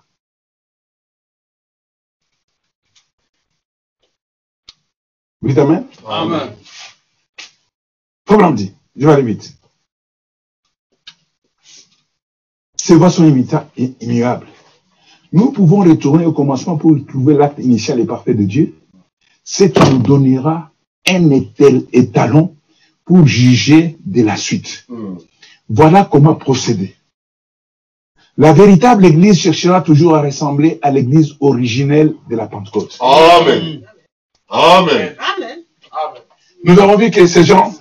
[5.43, 6.57] Vous dites Amen Amen.
[8.27, 9.57] Comme dit, je vais aller vite.
[12.77, 13.27] Ces voies sont
[13.77, 14.47] immuables.
[15.33, 18.75] nous pouvons retourner au commencement pour trouver l'acte initial et parfait de Dieu,
[19.45, 20.71] ce qui nous donnera
[21.09, 22.57] un étal- étalon
[23.05, 24.85] pour juger de la suite.
[24.89, 25.17] Mm.
[25.69, 26.97] Voilà comment procéder.
[28.37, 32.97] La véritable Église cherchera toujours à ressembler à l'Église originelle de la Pentecôte.
[33.01, 33.83] Amen.
[34.49, 35.17] Amen.
[35.19, 35.59] Amen.
[36.65, 37.73] Nous avons vu que ces gens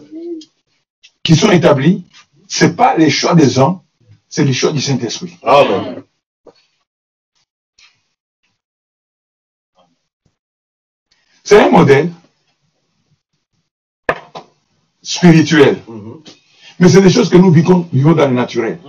[1.24, 2.04] qui sont établis,
[2.48, 3.82] c'est pas les choix des hommes,
[4.28, 5.38] c'est les choix du Saint-Esprit.
[5.44, 6.04] Amen.
[11.44, 12.12] C'est un modèle
[15.10, 15.82] spirituel.
[15.88, 16.22] Mhm.
[16.80, 18.80] Mais c'est des choses que nous vivons, vivons dans le naturel.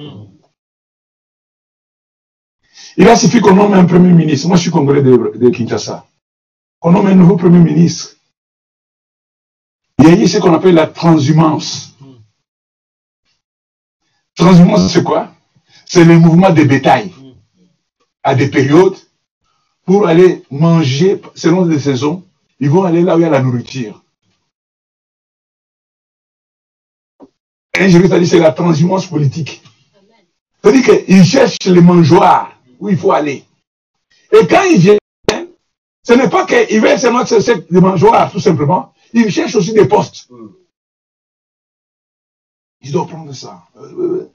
[2.96, 4.48] Il a suffi qu'on nomme un premier ministre.
[4.48, 6.06] Moi, je suis congolais de, de Kinshasa.
[6.82, 8.16] On nomme un nouveau premier ministre.
[9.98, 11.94] Il y a eu ce qu'on appelle la transhumance.
[14.36, 15.32] Transhumance, c'est quoi?
[15.86, 17.12] C'est le mouvement des bétails
[18.22, 18.96] à des périodes
[19.84, 22.24] pour aller manger selon les saisons.
[22.60, 24.02] Ils vont aller là où il y a la nourriture.
[27.80, 29.62] Un juriste a dit c'est la transhumance politique.
[30.62, 33.42] C'est-à-dire qu'ils cherchent les mangeoires où il faut aller.
[34.32, 34.98] Et quand ils viennent,
[36.02, 38.92] ce n'est pas qu'ils veulent seulement chercher des mangeoires, tout simplement.
[39.14, 40.28] Ils cherchent aussi des postes.
[40.28, 40.48] Mm.
[42.82, 43.62] Ils doivent prendre ça.
[43.78, 44.30] Euh,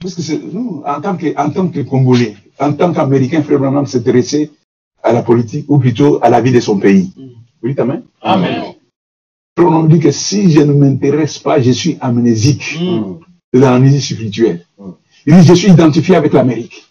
[0.00, 3.86] Parce que nous, en tant que, en tant que Congolais, en tant qu'Américain, Frère Branham
[3.86, 4.52] s'intéresser
[5.02, 7.12] à la politique ou plutôt à la vie de son pays.
[7.62, 8.04] Oui, amen.
[8.22, 8.74] Amen.
[9.60, 13.18] Branham dit que si je ne m'intéresse pas, je suis amnésique Mm.
[13.54, 14.66] de l'amnésie spirituelle.
[14.78, 14.90] Mm.
[15.26, 16.84] Il dit, je suis identifié avec l'Amérique.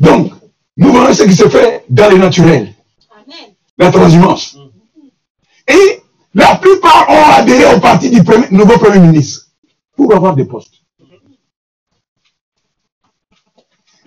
[0.00, 0.32] Donc,
[0.76, 2.72] nous voyons ce qui se fait dans le naturel,
[3.10, 3.36] Amen.
[3.78, 4.56] la transhumance.
[5.66, 6.00] Et
[6.34, 9.46] la plupart ont adhéré au parti du premier- nouveau Premier ministre
[9.96, 10.74] pour avoir des postes.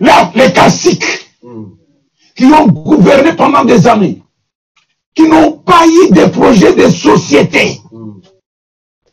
[0.00, 1.04] Là, les classiques
[1.42, 1.64] Mm.
[2.36, 4.22] qui ont gouverné pendant des années,
[5.14, 7.80] qui n'ont pas eu de projet de société,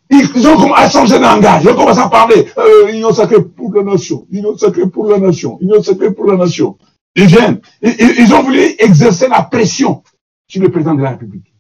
[0.10, 1.64] ils ont commencé à changer de langage.
[1.64, 5.20] Ils ont commencé à parler euh, union sacrée pour la nation, union sacrée pour la
[5.20, 6.78] nation, union sacrée pour la nation.
[7.16, 7.62] Ils viennent.
[7.82, 10.04] Ils, ont voulu exercer la pression
[10.48, 11.54] sur le président de la République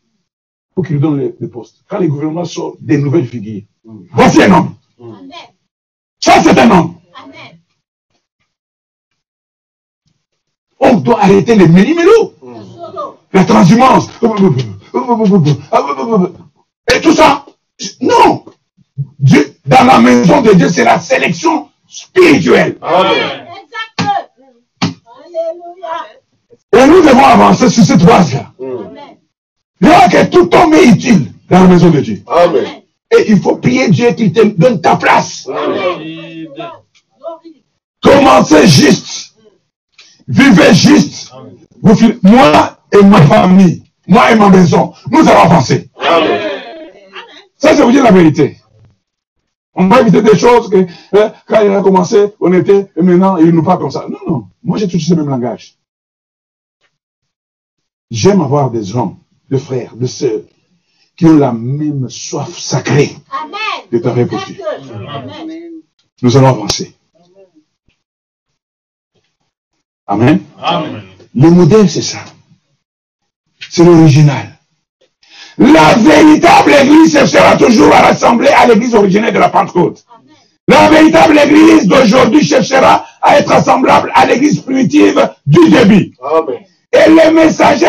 [0.73, 1.83] pour qu'il lui donne le, le poste.
[1.87, 3.63] Quand les gouvernements sortent des nouvelles figures,
[4.11, 4.75] voici un homme.
[4.99, 5.31] Amen.
[6.19, 6.95] Ça, c'est un homme.
[7.23, 7.59] Amen.
[10.79, 12.33] On doit arrêter les méli-mélos.
[13.33, 14.09] La transhumance.
[16.93, 17.45] Et tout ça.
[18.01, 18.45] Non.
[19.19, 22.77] Dieu, dans la maison de Dieu, c'est la sélection spirituelle.
[22.81, 23.47] Amen.
[23.63, 24.11] Exact.
[25.25, 26.05] Alléluia.
[26.73, 28.51] Et nous devons avancer sur cette base-là.
[29.81, 32.21] Aura que tout homme est utile dans la maison de Dieu.
[32.27, 32.65] Amen.
[33.11, 35.47] Et il faut prier Dieu qu'il te donne ta place.
[35.47, 36.47] Amen.
[38.01, 39.35] Commencez juste.
[40.27, 41.31] Vivez juste.
[41.81, 45.89] Vous moi et ma famille, moi et ma maison, nous allons avancer.
[45.97, 46.41] Amen.
[47.57, 48.57] Ça, je vous dis la vérité.
[49.73, 53.37] On va éviter des choses que hein, quand il a commencé, on était, et maintenant,
[53.37, 54.07] il nous parle comme ça.
[54.09, 54.47] Non, non.
[54.63, 55.77] Moi, j'ai toujours ce même langage.
[58.09, 59.17] J'aime avoir des hommes,
[59.49, 60.41] des frères, des sœurs,
[61.15, 63.59] qui ont la même soif sacrée Amen.
[63.91, 64.57] de pour Dieu.
[65.07, 65.71] Amen.
[66.21, 66.95] Nous allons avancer.
[70.07, 70.41] Amen.
[70.57, 71.03] Amen.
[71.35, 72.19] Le modèle, c'est ça.
[73.69, 74.57] C'est l'original.
[75.57, 80.05] La véritable église cherchera toujours à rassembler à l'église originelle de la Pentecôte.
[80.67, 86.13] La véritable église d'aujourd'hui cherchera à être assemblable à l'église primitive du début.
[86.23, 86.59] Amen.
[86.93, 87.87] Et les messagers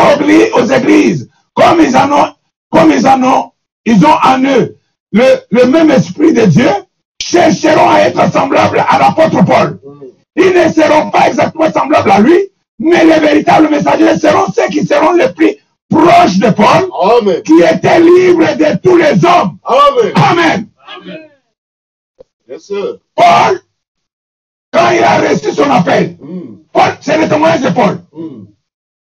[0.53, 2.33] aux églises, comme ils en ont,
[2.69, 3.51] comme ils en ont,
[3.85, 4.75] ils ont en eux
[5.11, 6.69] le, le même esprit de Dieu,
[7.21, 9.79] chercheront à être semblables à l'apôtre Paul.
[10.35, 12.37] Ils ne seront pas exactement semblables à lui,
[12.79, 15.55] mais les véritables messagers seront ceux qui seront les plus
[15.91, 16.89] proches de Paul,
[17.19, 17.41] Amen.
[17.43, 19.57] qui étaient libres de tous les hommes.
[19.63, 20.67] Amen.
[20.95, 21.29] Amen.
[22.49, 22.97] Yes, sir.
[23.15, 23.59] Paul,
[24.73, 26.57] quand il a reçu son appel, Mm.
[26.73, 28.01] Paul, c'est le témoignage de Paul.
[28.13, 28.45] Mm.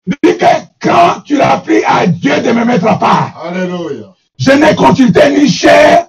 [0.07, 0.45] Il dit que
[0.81, 4.13] quand tu l'as pris à Dieu de me mettre à part, Alléluia.
[4.37, 6.07] je n'ai consulté ni chair,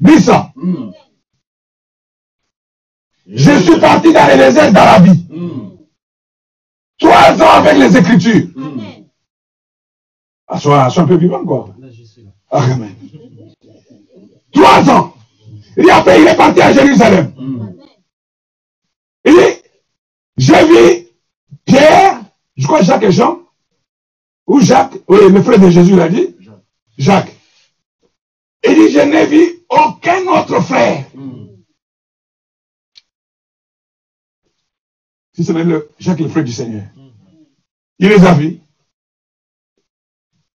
[0.00, 0.50] ni sang.
[0.56, 0.90] Mm.
[3.28, 5.26] Je suis parti dans les déserts d'Arabie.
[5.30, 5.70] Mm.
[6.98, 8.46] Trois ans avec les Écritures.
[8.56, 8.95] Amen.
[10.48, 11.74] Ah, sois, sois un peu vivant encore.
[11.78, 12.30] Là, je suis là.
[12.50, 12.94] Ah, amen.
[14.52, 15.14] Trois ans.
[15.76, 17.32] Et après, il est parti à Jérusalem.
[17.36, 17.72] Mm.
[19.24, 19.62] Il dit,
[20.38, 21.06] j'ai vu
[21.64, 22.22] Pierre,
[22.56, 23.40] je crois Jacques et Jean,
[24.46, 26.36] ou Jacques, oui, le frère de Jésus l'a dit,
[26.96, 27.34] Jacques.
[28.64, 31.46] Il dit, je n'ai vu aucun autre frère Mm.
[35.34, 36.84] Si ce n'est le Jacques le frère du Seigneur.
[37.98, 38.58] Il les a vus.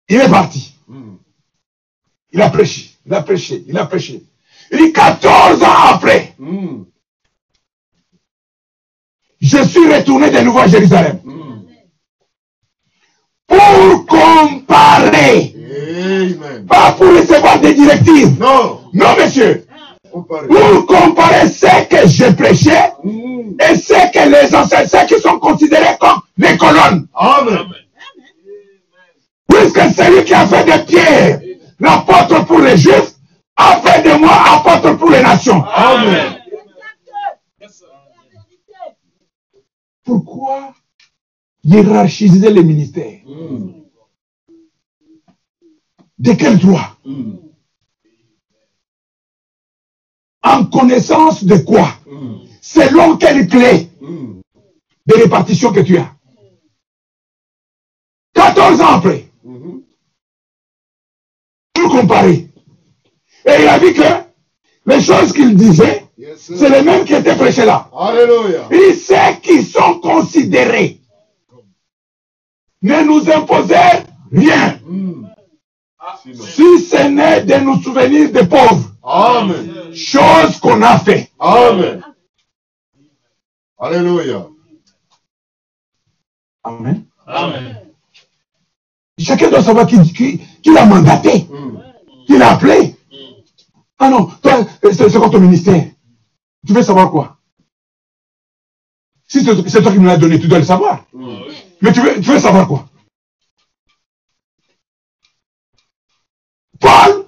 [0.09, 0.73] Il est parti.
[2.33, 2.91] Il a prêché.
[3.07, 3.65] Il a prêché.
[3.67, 4.23] Il a prêché.
[4.71, 6.83] Il dit 14 ans après, Mm.
[9.41, 11.21] je suis retourné de nouveau à Jérusalem.
[11.25, 11.63] Mm.
[13.47, 15.55] Pour comparer.
[15.57, 16.67] Amen.
[16.67, 18.39] Pas pour recevoir des directives.
[18.41, 18.81] Non.
[18.93, 19.67] Non, monsieur.
[20.11, 23.55] Pour comparer ce que je prêchais Mm.
[23.61, 27.07] et ce que les anciens, ceux qui sont considérés comme des colonnes.
[27.15, 27.59] Amen.
[29.73, 31.41] Puisque celui qui a fait de Pierre
[31.81, 33.15] l'apôtre pour les Juifs
[33.57, 35.65] a fait de moi apôtre pour les nations.
[35.65, 36.39] Amen.
[40.05, 40.73] Pourquoi
[41.65, 43.23] hiérarchiser les ministères?
[43.27, 43.73] Mm.
[46.19, 46.97] De quel droit?
[47.05, 47.33] Mm.
[50.45, 51.89] En connaissance de quoi?
[52.07, 52.37] Mm.
[52.61, 56.13] Selon quelle clé de répartition que tu as?
[58.35, 59.83] 14 ans après, Mhm.
[61.75, 62.49] pour comparer.
[63.47, 64.03] Et il a vu que
[64.87, 67.89] les choses qu'il disait, Yes, c'est les mêmes qui étaient prêchées là.
[67.97, 68.69] Alléluia.
[68.71, 70.99] Et ceux qui sont considérés
[72.83, 75.27] ne nous imposèrent rien, Mm.
[76.23, 76.45] Sinon.
[76.45, 79.95] si ce n'est de nous souvenir des pauvres, Amen.
[79.95, 81.31] chose qu'on a fait.
[81.39, 82.03] Amen.
[83.79, 84.49] Alléluia.
[86.65, 87.07] Amen.
[87.27, 87.86] Amen.
[89.19, 91.47] Chacun doit savoir qui, l'a mandaté,
[92.27, 92.95] qui l'a appelé.
[93.99, 95.87] Ah non, toi, c'est c'est quoi ton ministère?
[96.67, 97.39] Tu veux savoir quoi?
[99.27, 101.07] Si c'est toi qui me l'as donné, tu dois le savoir.
[101.81, 102.89] Mais tu veux, tu veux savoir quoi?
[106.79, 107.27] Paul,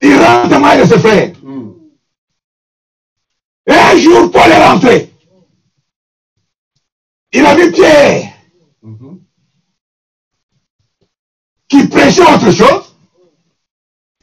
[0.00, 1.34] il rentre mal de ses frères.
[3.66, 5.12] Et un jour, Paul est rentré.
[7.32, 8.32] Il a vu Pierre
[12.20, 12.94] autre chose,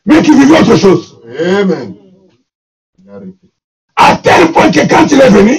[0.06, 1.20] mais qui vivait autre chose.
[1.40, 1.96] Amen.
[3.96, 5.58] À tel point que quand il est venu,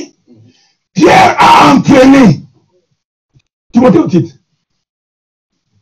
[0.95, 2.41] Pierre a entraîné.
[3.72, 4.35] Timothée au titre.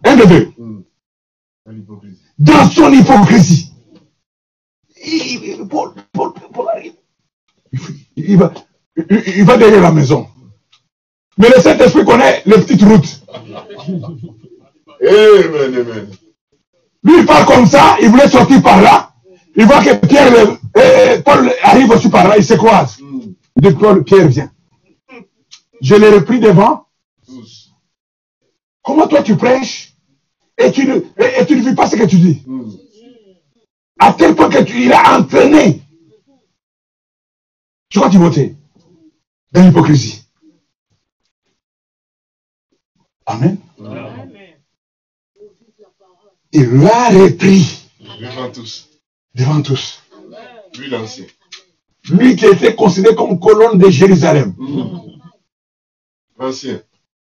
[0.05, 0.53] Un de deux.
[0.59, 0.81] Mm.
[1.71, 2.23] L'hypocrisie.
[2.39, 3.73] Dans son hypocrisie.
[8.17, 8.53] Il, va,
[8.97, 10.27] il, il va derrière la maison.
[11.39, 13.23] Mais le Saint-Esprit connaît les petites routes.
[15.01, 16.11] Amen, amen.
[17.05, 19.13] Lui, il part comme ça, il voulait sortir par là.
[19.57, 20.33] Il voit que Pierre,
[20.77, 22.99] euh, Paul arrive aussi par là, il se croise.
[23.01, 24.51] Il dit, Paul, Pierre, viens.
[25.81, 26.87] Je l'ai repris devant.
[28.83, 29.95] Comment toi tu prêches
[30.57, 32.43] et tu, ne, et, et tu ne vis pas ce que tu dis?
[33.99, 35.83] À tel point que tu a entraîné.
[37.89, 38.57] Tu vois Timothée
[39.53, 40.25] Dans l'hypocrisie.
[43.27, 43.59] Amen.
[46.59, 47.89] Il l'a repris
[48.21, 48.89] Devant tous.
[49.35, 50.03] devant tous.
[50.77, 51.25] Lui l'ancien.
[52.11, 54.55] Lui qui était considéré comme colonne de Jérusalem.
[54.59, 54.99] Mm.
[56.41, 56.81] L'ancien.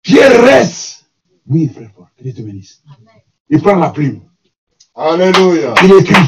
[0.01, 1.05] Pierre reste.
[1.49, 2.81] Oui, frère Paul, que Dieu te bénisse.
[3.49, 4.21] Il prend la plume.
[4.95, 5.73] Alléluia.
[5.83, 6.25] Il écrit.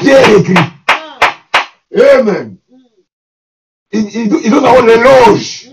[0.00, 0.54] Pierre écrit.
[2.18, 2.56] Amen.
[3.92, 5.70] Il, il, il donne d'abord l'éloge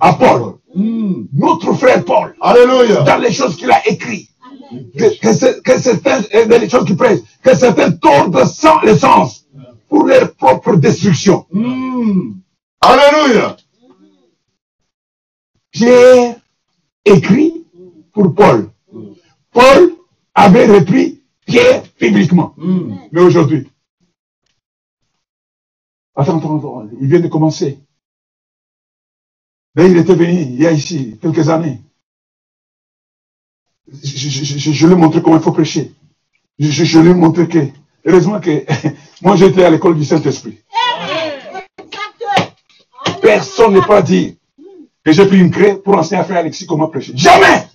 [0.00, 0.58] à Paul.
[0.74, 1.24] Mm.
[1.32, 2.34] Notre frère Paul.
[2.42, 3.02] Alléluia.
[3.04, 4.28] Dans les choses qu'il a écrites.
[4.98, 9.46] Que, que, c'est- que certains, que tordent sans le sens
[9.88, 11.46] pour leur propre destruction.
[11.50, 12.32] Mm.
[12.80, 13.56] Alléluia.
[15.70, 16.36] Pierre
[17.04, 17.64] écrit
[18.12, 18.70] pour Paul.
[19.50, 19.96] Paul
[20.34, 22.54] avait repris Pierre publiquement.
[22.56, 22.94] Mm.
[23.12, 23.68] Mais aujourd'hui,
[26.14, 27.78] attends, attends, attends, il vient de commencer.
[29.74, 31.80] Là, il était venu il y a ici quelques années.
[33.90, 35.92] Je, lui ai montré comment il faut prêcher.
[36.58, 37.58] Je, lui ai montré que,
[38.04, 38.64] heureusement que
[39.22, 40.58] moi j'étais à l'école du Saint-Esprit.
[43.20, 44.38] Personne n'est pas dit
[45.04, 47.12] que j'ai pris une craie pour enseigner à frère Alexis comment prêcher.
[47.16, 47.68] Jamais!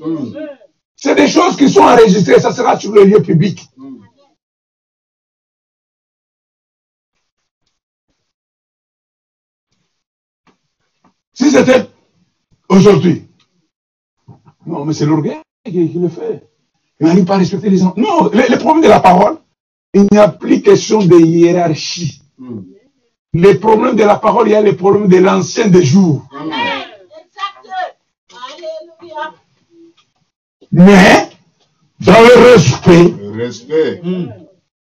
[0.96, 3.68] C'est des choses qui sont enregistrées, ça sera sur le lieu public.
[11.34, 11.88] Si c'était
[12.68, 13.28] aujourd'hui,
[14.66, 15.38] non, mais c'est l'orgueil
[15.72, 16.44] qui, qui le fait.
[17.00, 17.94] Il n'arrive pas à respecter les gens.
[17.98, 19.38] Non, le, le problème de la parole,
[19.94, 22.22] il n'y a plus question de hiérarchie.
[22.38, 22.60] Mm.
[23.34, 26.26] Le problème de la parole, il y a le problème de l'ancien des jours.
[28.32, 29.34] Alléluia.
[30.72, 31.30] Mais,
[32.00, 34.02] dans le respect, Le respect.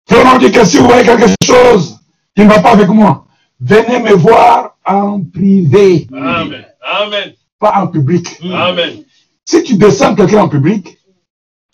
[0.09, 1.99] Vraiment dit que si vous voyez quelque chose
[2.37, 3.25] qui ne va pas avec moi,
[3.61, 6.07] venez me voir en privé.
[6.13, 6.65] Amen.
[6.83, 7.33] Amen.
[7.59, 8.27] pas en public.
[8.53, 9.03] Amen.
[9.45, 10.99] Si tu descends quelqu'un en public,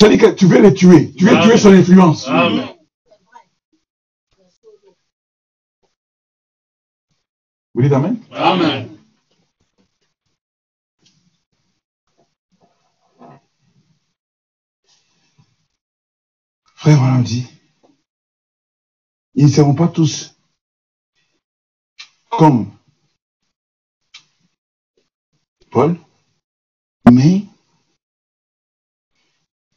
[0.01, 1.13] ça dit que tu veux le tuer.
[1.13, 1.43] Tu veux Amen.
[1.49, 2.27] tuer son influence.
[2.27, 2.69] Amen.
[7.75, 8.19] Vous dites Amen?
[8.33, 8.89] Amen.
[16.75, 17.47] Frère Branham dit,
[19.35, 20.35] ils ne seront pas tous
[22.31, 22.73] comme
[25.71, 25.99] Paul,
[27.11, 27.45] mais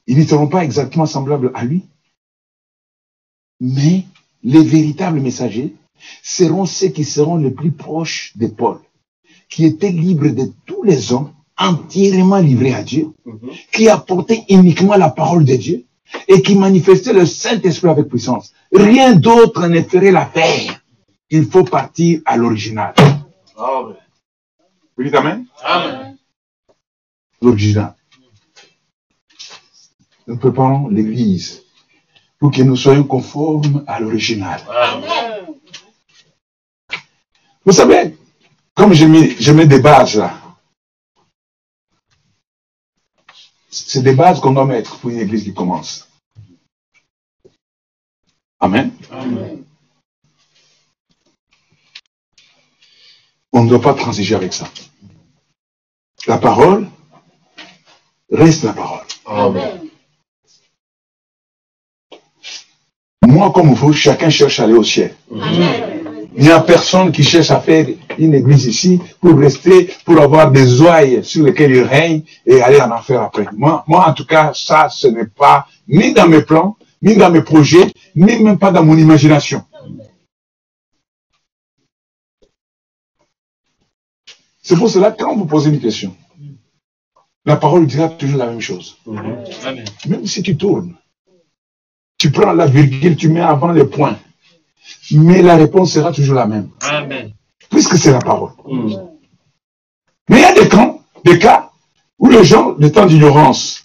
[0.07, 1.83] ils ne seront pas exactement semblables à lui,
[3.59, 4.05] mais
[4.43, 5.73] les véritables messagers
[6.21, 8.79] seront ceux qui seront les plus proches de Paul,
[9.49, 13.11] qui étaient libres de tous les hommes, entièrement livrés à Dieu,
[13.71, 15.85] qui apportaient uniquement la parole de Dieu
[16.27, 18.53] et qui manifestaient le Saint-Esprit avec puissance.
[18.71, 20.81] Rien d'autre ne ferait l'affaire.
[21.29, 22.93] Il faut partir à l'original.
[24.97, 26.17] Vous dites Amen Amen.
[27.41, 27.95] L'original.
[30.27, 31.63] Nous préparons l'Église
[32.39, 34.61] pour que nous soyons conformes à l'original.
[37.65, 38.17] Vous savez,
[38.73, 40.39] comme je mets, je mets des bases là,
[43.69, 46.07] c'est des bases qu'on doit mettre pour une église qui commence.
[48.59, 48.91] Amen.
[49.11, 49.63] Amen.
[53.51, 54.67] On ne doit pas transiger avec ça.
[56.27, 56.87] La parole
[58.31, 59.05] reste la parole.
[59.25, 59.82] Amen.
[63.43, 65.13] Moi comme vous, chacun cherche à aller au ciel.
[65.29, 67.85] Il n'y a personne qui cherche à faire
[68.17, 72.79] une église ici pour rester, pour avoir des ouailles sur lesquelles il règne et aller
[72.79, 73.45] en enfer après.
[73.51, 77.29] Moi, moi, en tout cas, ça, ce n'est pas ni dans mes plans, ni dans
[77.29, 79.61] mes projets, ni même pas dans mon imagination.
[84.61, 86.15] C'est pour cela, quand vous posez une question,
[87.43, 88.95] la parole dira toujours la même chose.
[89.65, 89.83] Amen.
[90.07, 90.95] Même si tu tournes,
[92.23, 94.17] tu prends la virgule, tu mets avant le point,
[95.11, 97.33] mais la réponse sera toujours la même, Amen.
[97.69, 98.51] puisque c'est la parole.
[100.29, 100.95] Mais il y a des cas,
[101.25, 101.69] des cas
[102.17, 103.83] où les gens, des temps d'ignorance,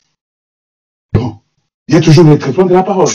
[1.13, 1.41] bon,
[1.89, 3.09] il y a toujours le traitement de la parole.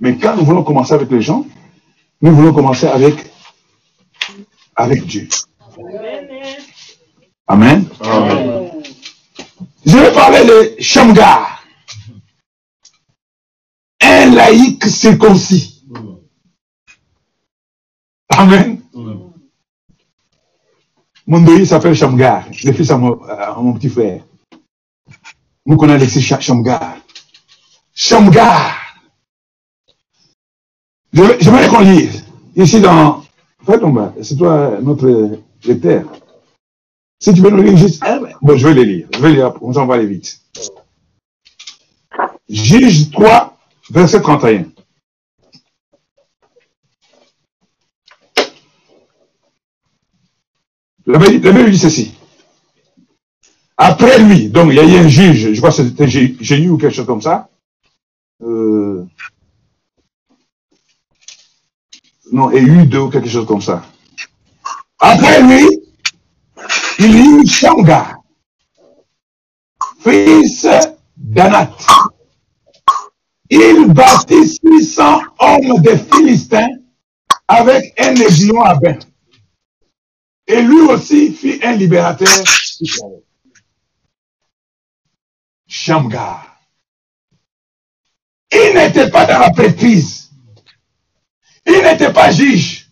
[0.00, 1.46] Mais quand nous voulons commencer avec les gens,
[2.20, 3.24] nous voulons commencer avec,
[4.74, 5.28] avec Dieu.
[7.46, 7.86] Amen.
[8.00, 8.70] Amen.
[9.86, 11.57] Je vais parler de Shamgar.
[14.18, 15.84] Un laïc circoncis.
[18.30, 18.80] Amen.
[21.24, 24.24] Mon doyen s'appelle Shamgar, le fils à mon, à mon petit frère.
[25.66, 26.96] Nous connaissons Alexis Shamgar.
[27.94, 28.76] Shamgar.
[31.12, 32.24] Je, j'aimerais qu'on lise.
[32.56, 33.22] Ici dans.
[33.64, 36.10] Fais ton bas, c'est toi notre lecteur.
[37.20, 38.02] Si tu veux nous lire juste
[38.42, 39.08] bon, je vais les lire.
[39.14, 40.40] Je vais lire, on s'en va aller vite.
[42.48, 43.57] Juge 3,
[43.90, 44.66] verset 31.
[51.06, 52.14] La Bible dit ceci.
[53.78, 56.76] Après lui, donc il y a eu un juge, je crois que c'était Jéhu ou
[56.76, 57.48] quelque chose comme ça.
[58.42, 59.06] Euh,
[62.32, 63.82] non, Ehud ou quelque chose comme ça.
[64.98, 65.64] Après lui,
[66.98, 68.16] il y eut Shamgar,
[70.00, 70.66] fils
[71.16, 71.70] d'Anat.
[73.50, 76.68] Il bâtit 600 hommes de Philistins
[77.46, 78.98] avec un aiguillon à bain.
[80.46, 82.28] Et lui aussi fit un libérateur.
[85.66, 86.58] Shamgar.
[88.50, 90.30] Il n'était pas dans la prêtrise.
[91.66, 92.90] Il n'était pas juge.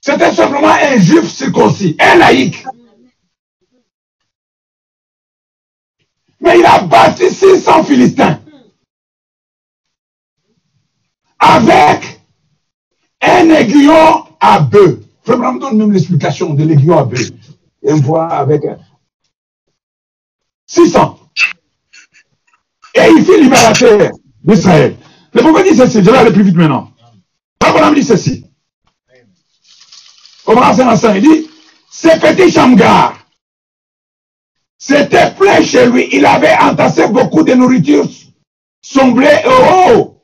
[0.00, 2.64] C'était simplement un juif circoncis, un laïc.
[6.40, 8.40] Mais il a bâti 600 Philistins.
[11.48, 12.20] Avec
[13.22, 14.98] un aiguillon à bœuf.
[15.24, 17.30] Frère Branham donne même l'explication de l'aiguillon à bœuf.
[17.82, 18.78] On voit avec un-
[20.66, 21.18] 600.
[22.94, 24.10] Et il fit libérateur
[24.42, 24.96] d'Israël.
[25.32, 26.90] Le pourquoi dit ceci, je vais aller plus vite maintenant.
[27.62, 28.44] Frère Branham dit ceci.
[30.46, 31.50] Verset 5, il dit,
[31.90, 33.18] ce petit Shamgar,
[34.78, 38.06] c'était plein chez lui, il avait entassé beaucoup de nourriture,
[38.80, 39.48] son blé et
[39.92, 40.15] oh,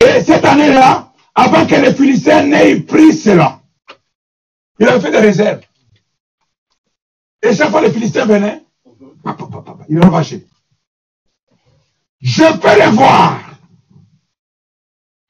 [0.00, 3.60] et cette année-là, avant que les Philistins n'aient pris cela,
[4.78, 5.60] il avait fait des réserves.
[7.42, 8.62] Et chaque fois les Philistins venaient,
[9.88, 10.46] il vaché.
[12.20, 13.40] Je peux les voir.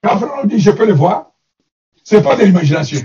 [0.03, 1.33] Quand on dit je peux les voir,
[2.05, 3.01] c'est pas de l'imagination.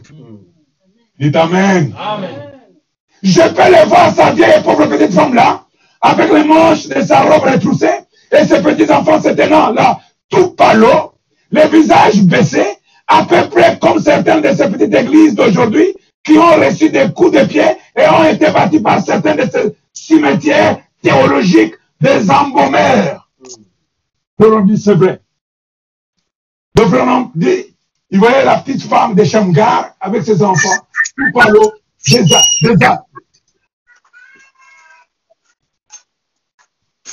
[1.20, 1.94] Dites Amen.
[1.98, 2.54] Amen.
[3.22, 5.66] Je peux les voir, sa vieille et pauvre petite femme là,
[6.02, 10.00] avec les manches de sa robe retroussée, et ses petits enfants se tenant là,
[10.30, 11.13] tout palo,
[11.54, 12.78] les visages baissés,
[13.08, 17.32] à peu près comme certaines de ces petites églises d'aujourd'hui, qui ont reçu des coups
[17.40, 17.66] de pied
[17.96, 23.30] et ont été bâtis par certains de ces cimetières théologiques des embaumeurs.
[24.66, 25.22] Dit, c'est vrai.
[26.78, 27.76] Le frère dit,
[28.10, 30.80] il voyait la petite femme de Shamgar avec ses enfants,
[31.16, 31.72] tout
[32.10, 33.06] des, des, a-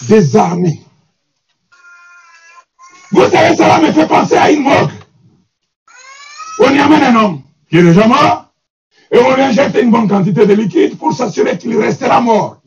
[0.08, 0.80] désarmé.
[3.12, 4.92] Vous savez, cela me fait penser à une morgue.
[6.60, 8.52] On y amène un homme qui est déjà mort
[9.10, 12.58] et on lui injecte une bonne quantité de liquide pour s'assurer qu'il restera mort.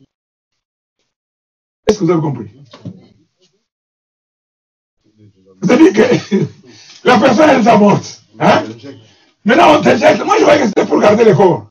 [1.86, 2.50] Est-ce que vous avez compris?
[5.62, 6.36] C'est-à-dire que
[7.04, 8.22] la personne est déjà morte.
[8.38, 8.64] Hein?
[9.44, 10.24] Maintenant, on t'injecte.
[10.24, 11.66] Moi, je voyais que c'était pour garder le corps.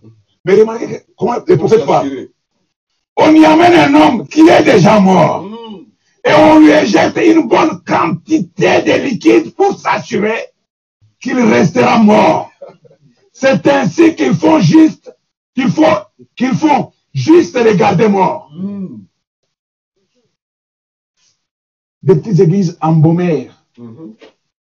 [0.45, 2.29] Mais remarquez que, comment les prophètes parlent.
[3.17, 5.45] On y amène un homme qui est déjà mort
[6.25, 10.45] et on lui injecte une bonne quantité de liquide pour s'assurer
[11.19, 12.51] qu'il restera mort.
[13.31, 15.13] C'est ainsi qu'ils font juste,
[15.55, 15.97] qu'ils font,
[16.35, 18.49] qu'ils font juste les garder morts.
[22.01, 23.49] Des petites églises embaumées,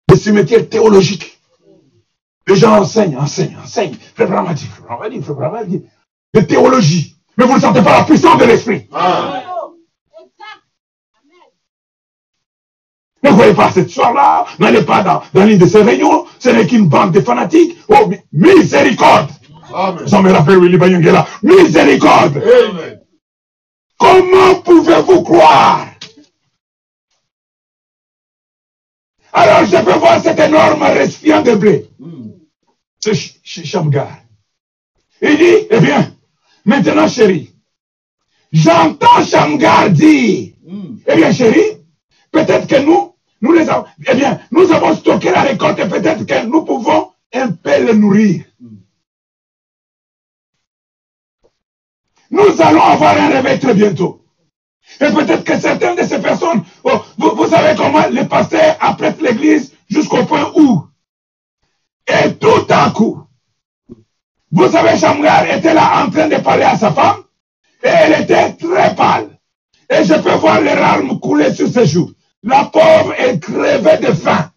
[0.08, 1.38] des cimetières théologiques.
[2.46, 3.96] Les gens enseignent, enseignent, enseignent.
[4.14, 5.84] Frère Branham a dit, Frère Branham a dit, Frère Branham a dit.
[6.34, 7.16] De théologie.
[7.36, 8.88] Mais vous ne sentez pas la puissance de l'esprit.
[8.90, 10.62] Oh, exact.
[11.14, 11.48] Amen.
[13.22, 16.66] Ne voyez pas cette histoire-là, n'allez pas dans, dans l'une de ces réunions, ce n'est
[16.66, 17.76] qu'une bande de fanatiques.
[17.88, 19.30] Oh, mi- miséricorde.
[20.06, 20.76] Ça me rappelle Willy.
[21.42, 23.00] Miséricorde Amen.
[23.98, 25.86] Comment pouvez-vous croire?
[29.32, 31.86] Alors je peux voir cet énorme récipient de blé.
[33.00, 34.18] C'est Ch- Ch- Shamgar.
[35.22, 36.12] Il dit, eh bien,
[36.64, 37.50] maintenant chérie,
[38.52, 40.52] j'entends Shamgar dire,
[41.06, 41.71] eh bien chérie,
[42.32, 46.26] peut-être que nous, nous les avons, eh bien, nous avons stocké la récolte et peut-être
[46.26, 48.44] que nous pouvons un peu le nourrir.
[52.30, 54.24] Nous allons avoir un réveil très bientôt.
[55.00, 59.20] Et peut-être que certaines de ces personnes, oh, vous, vous savez comment les pasteurs apprêtent
[59.20, 60.86] l'église jusqu'au point où,
[62.06, 63.22] et tout à coup,
[64.50, 67.22] vous savez, Shamgar était là en train de parler à sa femme,
[67.82, 69.38] et elle était très pâle.
[69.88, 72.12] Et je peux voir les larmes couler sur ses joues.
[72.42, 74.50] La pauvre est crevée de faim.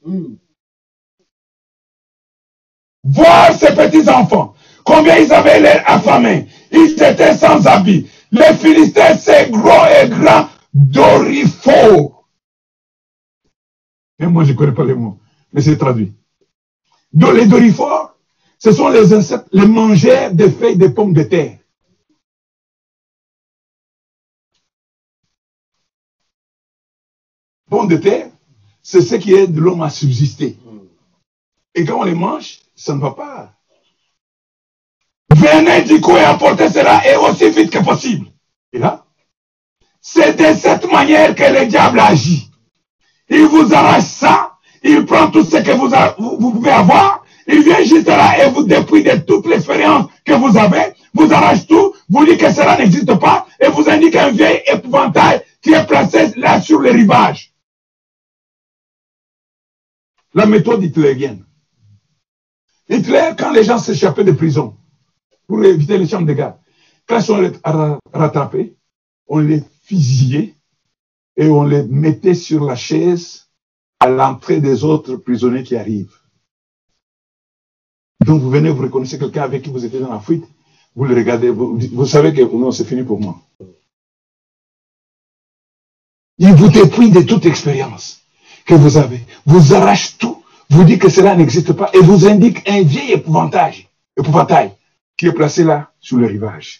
[3.04, 6.48] Voir ces petits enfants, combien ils avaient l'air affamés.
[6.72, 8.10] Ils étaient sans habits.
[8.32, 12.16] Les Philistins, c'est gros et grand, dorifaux.
[14.18, 15.20] Et moi, je connais pas les mots,
[15.54, 16.14] mais c'est traduit.
[17.14, 18.18] Les dorifores,
[18.58, 21.60] ce sont les insectes, les mangeurs des feuilles de pommes de terre.
[27.70, 28.30] Pommes de terre,
[28.84, 30.58] c'est ce qui aide l'homme à subsister.
[31.74, 33.54] Et quand on les mange, ça ne va pas.
[35.36, 38.28] Venez du coup et apportez cela et aussi vite que possible.
[38.72, 39.06] Et là,
[40.00, 42.50] c'est de cette manière que le diable agit.
[43.30, 48.08] Il vous arrache ça, il prend tout ce que vous pouvez avoir, il vient juste
[48.08, 52.38] là et vous dépouille de toute l'expérience que vous avez, vous arrache tout, vous dit
[52.38, 56.80] que cela n'existe pas et vous indique un vieil épouvantail qui est placé là sur
[56.80, 57.55] le rivage.
[60.36, 61.46] La méthode hitlérienne.
[62.90, 64.78] Hitler, quand les gens s'échappaient de prison
[65.48, 66.58] pour éviter les chambres de garde,
[67.08, 68.76] quand ils sont ra- rattrapés,
[69.28, 70.54] on les fusillait
[71.38, 73.50] et on les mettait sur la chaise
[74.00, 76.16] à l'entrée des autres prisonniers qui arrivent.
[78.26, 80.46] Donc vous venez, vous reconnaissez quelqu'un avec qui vous étiez dans la fuite,
[80.96, 83.42] vous le regardez, vous, vous savez que non, c'est fini pour moi.
[86.38, 88.25] Il vous dépouille de toute expérience
[88.66, 92.68] que vous avez, vous arrache tout, vous dit que cela n'existe pas et vous indique
[92.70, 93.88] un vieil épouvantail,
[94.18, 94.72] épouvantail
[95.18, 96.80] qui est placé là sur le rivage.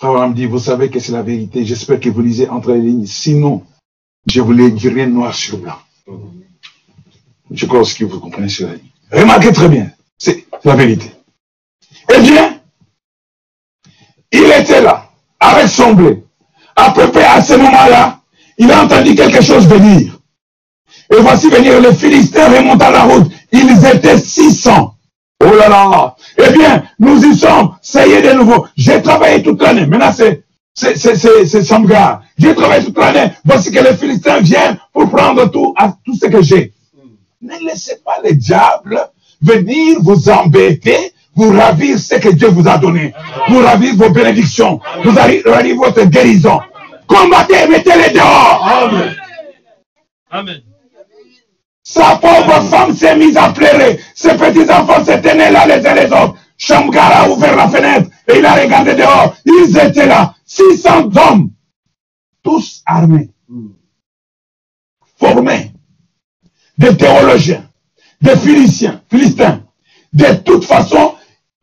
[0.00, 3.06] Abraham dit, vous savez que c'est la vérité, j'espère que vous lisez entre les lignes,
[3.06, 3.64] sinon
[4.26, 5.78] je vous le dirai noir sur blanc.
[7.50, 8.72] Je crois que vous comprenez cela.
[9.10, 11.10] Remarquez très bien, c'est la vérité.
[12.14, 12.60] Eh bien,
[14.32, 15.10] il était là,
[15.40, 16.22] avec son blé.
[16.74, 18.20] À peu près à ce moment-là,
[18.58, 20.18] il a entendu quelque chose venir.
[21.10, 23.30] Et voici venir les Philistins remontant la route.
[23.52, 24.94] Ils étaient 600.
[25.44, 26.16] Oh là là.
[26.38, 27.74] Eh bien, nous y sommes.
[27.80, 28.66] Ça y est de nouveau.
[28.76, 29.86] J'ai travaillé toute l'année.
[29.86, 32.22] Maintenant, c'est, c'est, c'est, c'est, c'est Samgar.
[32.38, 33.32] J'ai travaillé toute l'année.
[33.44, 36.72] Voici que les Philistins viennent pour prendre tout, à, tout ce que j'ai.
[37.40, 39.00] Ne laissez pas le diable
[39.42, 43.12] venir vous embêter, vous ravir ce que Dieu vous a donné,
[43.48, 46.58] vous ravir vos bénédictions, vous ravir votre guérison.
[47.06, 48.66] Combattez, mettez-les dehors.
[48.66, 49.16] Amen.
[50.30, 50.62] Amen.
[51.82, 54.00] Sa pauvre femme s'est mise à pleurer.
[54.14, 56.34] Ses petits-enfants se tenaient là les uns les autres.
[56.58, 59.36] Shamgar a ouvert la fenêtre et il a regardé dehors.
[59.44, 60.34] Ils étaient là.
[60.44, 61.50] 600 hommes.
[62.42, 63.30] Tous armés.
[65.16, 65.72] Formés.
[66.76, 67.68] Des théologiens.
[68.20, 69.00] Des philistins.
[69.08, 69.62] Philistins.
[70.12, 71.14] De toute façon,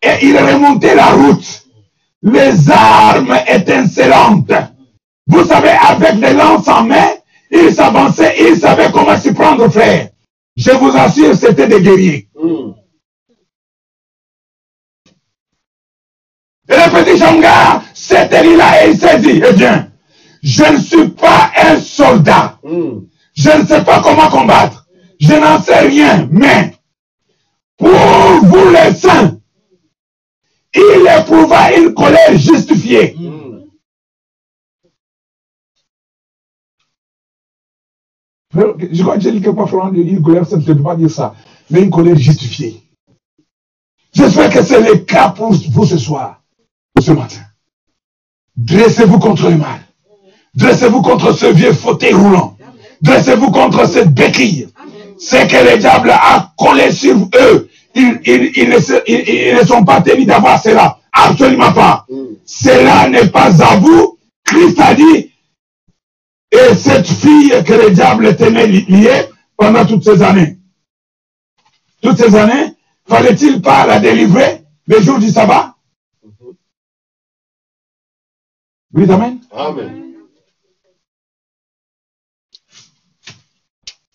[0.01, 1.63] et ils remontaient la route.
[2.21, 4.51] Les armes étincelantes.
[5.27, 7.09] Vous savez, avec des lances en main,
[7.51, 10.09] ils s'avançaient, ils savaient comment s'y prendre, frère.
[10.55, 12.27] Je vous assure, c'était des guerriers.
[16.69, 19.91] Et le petit Shamgar s'était là et il s'est dit, eh bien,
[20.41, 22.59] je ne suis pas un soldat.
[23.35, 24.85] Je ne sais pas comment combattre.
[25.19, 26.27] Je n'en sais rien.
[26.31, 26.73] Mais,
[27.77, 29.37] pour vous les saints,
[30.75, 33.15] il éprouva une colère justifiée.
[38.55, 41.33] Je crois que j'ai dit que parfois une colère, ça ne peut pas dire ça.
[41.71, 42.81] Mais une colère justifiée.
[44.13, 46.41] J'espère que c'est le cas pour vous ce soir,
[47.01, 47.41] ce matin.
[48.55, 49.81] Dressez-vous contre le mal.
[50.55, 52.55] Dressez-vous contre ce vieux fauteuil roulant.
[53.01, 54.67] Dressez-vous contre cette béquille.
[55.17, 57.69] C'est que le diable a collé sur eux.
[57.95, 58.19] Ils,
[58.55, 60.99] ils, ne, se- ils- ils ne sont pas tenus d'avoir cela.
[61.11, 62.05] Absolument pas.
[62.45, 64.17] Cela n'est pas à vous.
[64.43, 65.31] Christ a dit,
[66.53, 69.25] et cette fille que le diable tenait li- liée
[69.57, 70.57] pendant toutes ces années.
[72.01, 72.73] Toutes ces années,
[73.07, 75.75] fallait-il pas la délivrer le jour du sabbat?
[78.93, 79.39] Oui, amen.
[79.51, 80.13] Amen.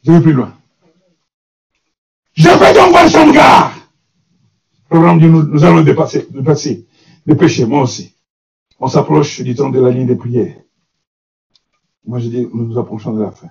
[0.05, 0.55] Je vais plus loin.
[2.35, 3.75] Je vais donc voir Shamgar.
[3.75, 6.87] Le programme dit, nous, nous allons dépasser, dépasser
[7.37, 8.15] péchés, moi aussi.
[8.79, 10.55] On s'approche du temps de la ligne des prières.
[12.07, 13.49] Moi, je dis, nous nous approchons de la fin.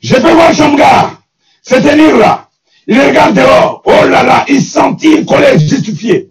[0.00, 1.20] Je vais voir Shamgar
[1.62, 2.48] se tenir là.
[2.86, 3.82] Il regarde dehors.
[3.84, 6.30] Oh là là, il sentit une colère justifiée.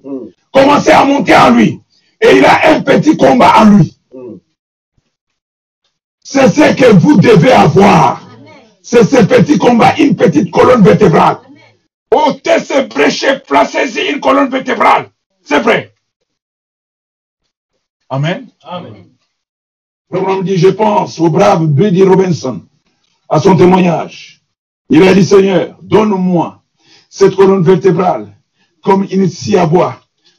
[0.52, 1.80] Commencer à monter en lui.
[2.20, 3.96] Et il a un petit combat en lui.
[6.24, 8.28] C'est ce que vous devez avoir.
[8.82, 11.38] C'est ce petit combat, une petite colonne vertébrale.
[12.10, 15.10] Ôtez ce bréchet, placez-y une colonne vertébrale.
[15.44, 15.94] C'est vrai.
[18.10, 18.48] Amen.
[18.64, 19.17] Amen.
[20.44, 22.62] Dit, je pense au brave Buddy Robinson,
[23.28, 24.42] à son témoignage.
[24.90, 26.62] Il a dit, Seigneur, donne-moi
[27.10, 28.28] cette colonne vertébrale
[28.82, 29.96] comme une scie à bois.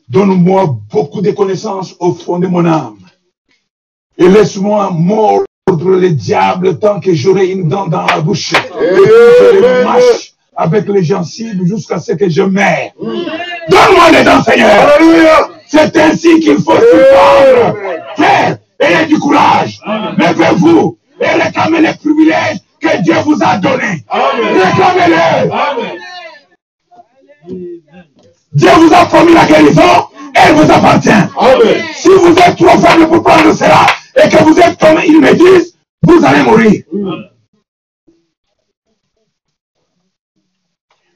[0.09, 2.97] Donne-moi beaucoup de connaissances au fond de mon âme.
[4.17, 8.55] Et laisse-moi mordre le diable tant que j'aurai une dent dans la bouche.
[8.55, 8.57] Et
[8.97, 12.93] je mâche avec les gencives jusqu'à ce que je meure.
[12.99, 15.51] Donne-moi les dents, Seigneur.
[15.67, 17.77] C'est ainsi qu'il faut s'y prendre.
[18.17, 19.81] Frère, ayez du courage.
[20.17, 24.05] Levez-vous et réclamez les privilèges que Dieu vous a donnés.
[24.11, 25.51] Réclamez-les.
[28.53, 31.11] Dieu vous a promis la guérison, elle vous appartient.
[31.11, 31.85] Amen.
[31.95, 33.87] Si vous êtes trop faible pour prendre cela
[34.17, 36.83] et que vous êtes comme ils me disent, vous allez mourir.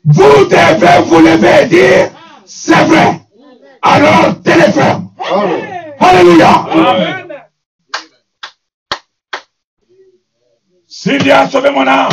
[0.05, 2.11] Vous devez vous lever et dire,
[2.45, 3.21] c'est vrai.
[3.83, 5.09] Alors, téléphone.
[6.01, 6.67] Alléluia.
[6.71, 7.22] Amen.
[11.03, 12.13] S'il a sauvé mon âme,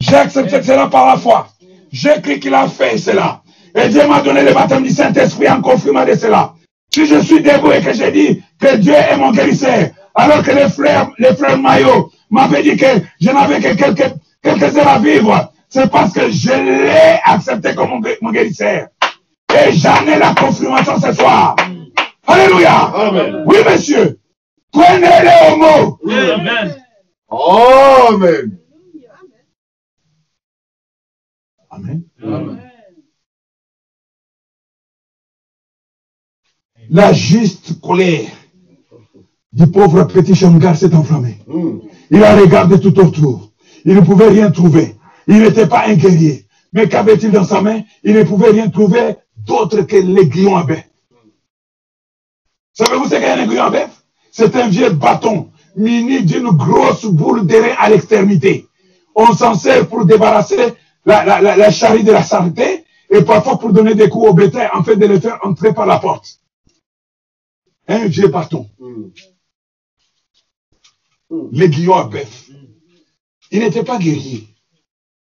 [0.00, 1.48] j'ai accepté cela par la foi.
[1.92, 3.42] J'ai cru qu'il a fait cela.
[3.74, 6.54] Et Dieu m'a donné le baptême du Saint-Esprit en confirmant de cela.
[6.94, 10.50] Si je suis debout et que j'ai dit que Dieu est mon guérisseur, alors que
[10.50, 12.86] les frères, les frères Maillot m'avaient dit que
[13.20, 17.90] je n'avais que quelques, quelques heures à vivre, c'est parce que je l'ai accepté comme
[17.90, 18.86] mon, mon guérisseur.
[19.52, 21.54] Et j'en ai la confirmation ce soir.
[22.26, 22.92] Alléluia.
[22.94, 23.42] Amen.
[23.44, 24.18] Oui, monsieur.
[24.72, 25.98] Prenez-les au mot.
[26.08, 26.76] Amen.
[27.28, 28.58] Amen.
[31.70, 32.04] Amen.
[36.88, 38.30] La juste colère
[39.52, 41.38] du pauvre petit Shamgar s'est enflammée.
[41.48, 41.78] Mm.
[42.10, 43.50] Il a regardé tout autour.
[43.84, 44.94] Il ne pouvait rien trouver.
[45.26, 46.46] Il n'était pas un guerrier.
[46.72, 47.82] Mais qu'avait-il dans sa main?
[48.04, 50.84] Il ne pouvait rien trouver d'autre que l'aiguillon à bœuf.
[52.72, 57.46] Savez-vous ce qu'est un aiguillon à bœuf C'est un vieux bâton muni d'une grosse boule
[57.46, 58.66] d'airain à l'extrémité.
[59.14, 60.74] On s'en sert pour débarrasser
[61.04, 64.34] la, la, la, la charrie de la saleté et parfois pour donner des coups au
[64.34, 66.40] bétail en fait de les faire entrer par la porte.
[67.88, 68.68] Un vieux bâton.
[68.80, 69.04] Mm.
[71.52, 72.50] L'aiguillon à bœuf.
[73.50, 74.48] Il n'était pas guerrier.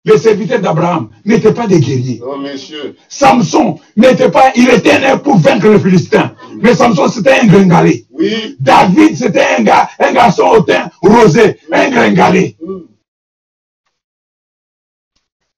[0.04, 2.20] Les serviteurs d'Abraham n'étaient pas des guerriers.
[2.20, 2.96] Non, messieurs.
[3.08, 6.32] Samson n'était pas, il était né pour vaincre les Philistins.
[6.60, 8.04] Mais Samson, c'était un gringalé.
[8.12, 8.56] Oui.
[8.60, 12.56] David, c'était un gars, un garçon au teint rosé, un gringalé.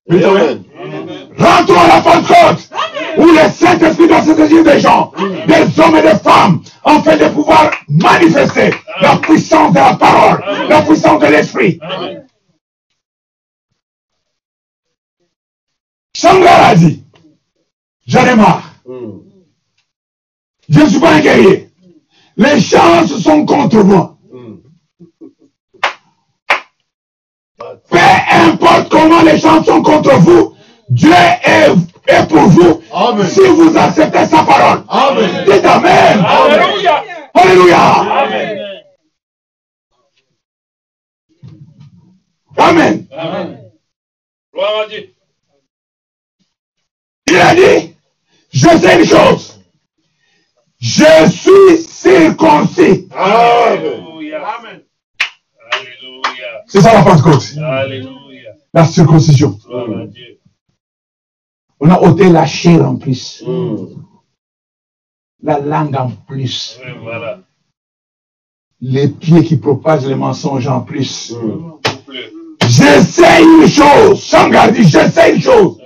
[0.09, 1.29] Quand même, Amen.
[1.37, 2.71] Rentrons à la Pentecôte,
[3.19, 5.13] où le Saint-Esprit doit se saisir des gens,
[5.49, 8.71] des hommes et des femmes, afin de pouvoir manifester
[9.03, 11.81] la puissance de la parole, la puissance de l'Esprit.
[16.19, 17.05] Shangar a dit,
[18.07, 21.71] j'en ai marre, je ne suis pas un guerrier.
[22.39, 24.17] Les chances sont contre moi.
[27.91, 27.99] Peu
[28.31, 30.55] importe comment les chances sont contre vous,
[30.89, 31.69] Dieu est,
[32.07, 33.27] est pour vous Amen.
[33.27, 34.85] si vous acceptez sa parole.
[34.89, 35.45] Amen.
[35.45, 36.25] Dites Amen.
[36.25, 37.05] Alléluia.
[37.35, 37.79] Alléluia.
[38.23, 38.59] Amen.
[42.57, 43.07] Amen.
[43.13, 43.59] Amen.
[44.55, 45.16] Gloire à Dieu.
[47.37, 47.95] Il a dit,
[48.51, 49.61] je sais une chose.
[50.79, 53.09] Je suis circoncis.
[53.15, 53.79] Amen.
[53.79, 54.49] Alléluia.
[54.59, 54.81] Amen.
[55.71, 56.63] Alléluia.
[56.67, 57.59] C'est ça la Pentecôte.
[57.63, 58.53] Alléluia.
[58.73, 59.59] La circoncision.
[61.79, 63.45] On a ôté la chair en plus.
[63.47, 63.85] Mm.
[65.43, 66.81] La langue en plus.
[66.83, 67.41] Oui, voilà.
[68.81, 71.33] Les pieds qui propagent les mensonges en plus.
[71.33, 71.73] Mm.
[72.63, 74.25] Je sais une chose.
[74.25, 75.83] Shangar dit, je sais une chose.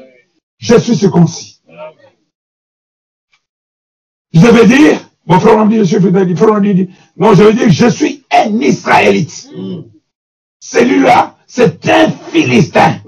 [0.60, 1.60] Je suis circoncis.
[4.32, 5.98] Je veux dire, mon frère dit, je.
[6.36, 9.48] Frère dit, non, je veux dire, je suis un Israélite.
[10.60, 13.00] Celui-là, c'est un Philistin,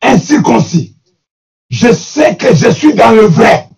[0.00, 0.94] un circoncis.
[1.68, 3.68] Je sais que je suis dans le vrai.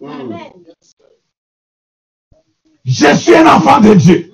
[2.85, 4.32] Je suis un enfant de Dieu.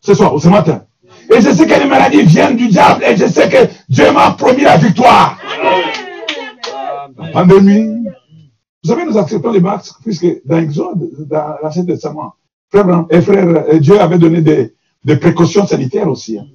[0.00, 0.84] Ce soir ou ce matin.
[1.32, 4.32] Et je sais que les maladies viennent du diable et je sais que Dieu m'a
[4.32, 5.38] promis la victoire.
[7.32, 8.06] Pandémie.
[8.82, 12.34] Vous savez, nous acceptons les marques puisque dans Exode, dans l'Ancien Testament,
[12.70, 16.38] frère, et frère, euh, Dieu avait donné des, précautions sanitaires aussi.
[16.38, 16.46] hein.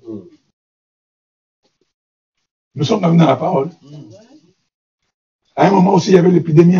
[2.75, 3.69] Nous sommes même dans la parole.
[5.55, 6.77] À un moment aussi, il y avait l'épidémie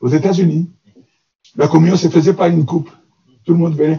[0.00, 0.68] aux États-Unis.
[1.56, 2.90] La communion se faisait par une coupe.
[3.44, 3.98] Tout le monde venait.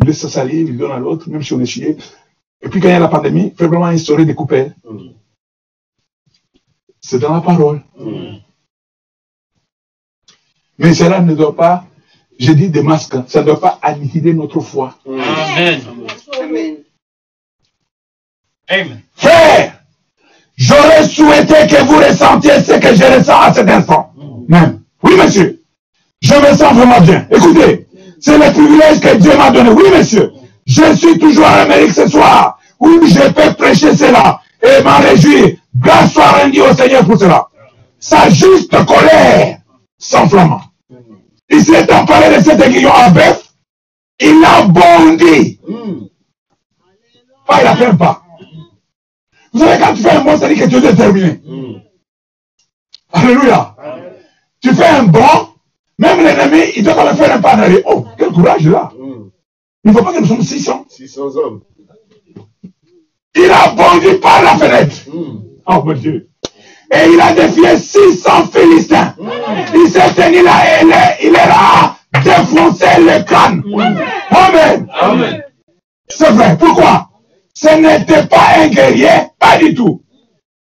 [0.00, 1.96] Il laisse sa salive, il donne à l'autre, même si on est chié.
[2.62, 4.74] Et puis quand il y a la pandémie, il fait vraiment instaurer des coupelles.
[7.10, 7.80] C'est dans la parole.
[10.78, 11.84] Mais cela ne doit pas,
[12.38, 14.94] je dis des masques, hein, ça ne doit pas annihiler notre foi.
[15.04, 15.20] Mm.
[15.56, 16.76] Amen.
[18.68, 19.02] Amen.
[19.16, 19.80] Frère,
[20.56, 24.12] j'aurais souhaité que vous ressentiez ce que je ressens à cet instant.
[24.46, 24.82] Même.
[25.02, 25.60] Oui, monsieur.
[26.20, 27.26] Je me sens vraiment bien.
[27.28, 27.88] Écoutez,
[28.20, 29.70] c'est le privilège que Dieu m'a donné.
[29.70, 30.30] Oui, monsieur.
[30.64, 35.56] Je suis toujours en Amérique ce soir où je peux prêcher cela et m'en réjouir.
[35.76, 37.46] Grâce soit rendue au Seigneur pour cela.
[37.98, 39.58] Sa juste colère
[39.98, 40.60] s'enflamma.
[41.48, 43.52] Il s'est emparé de cet aiguillon à bœuf.
[44.20, 45.58] Il a bondi.
[47.46, 48.22] Pas, il a fait un pas.
[49.52, 51.40] Vous savez, quand tu fais un bond, ça dit que tu es déterminé.
[51.44, 51.80] Mm.
[53.12, 53.76] Alléluia.
[54.60, 55.48] Tu fais un bond,
[55.98, 57.82] même l'ennemi, il doit quand même faire un pas en.
[57.86, 58.92] Oh, quel courage là.
[59.82, 60.86] Il ne faut pas que nous sommes 600.
[60.88, 61.62] 600 hommes.
[63.34, 64.96] Il a bondi par la fenêtre.
[65.08, 65.42] Mm.
[65.66, 66.28] Oh mon Dieu.
[66.92, 69.14] Et il a défié 600 Philistins.
[69.74, 73.62] Il s'est tenu là et il est- il est là, défoncé le crâne.
[74.30, 74.88] Amen.
[75.00, 75.42] Amen.
[76.08, 76.56] C'est vrai.
[76.58, 77.08] Pourquoi?
[77.54, 80.02] Ce n'était pas un guerrier, pas du tout.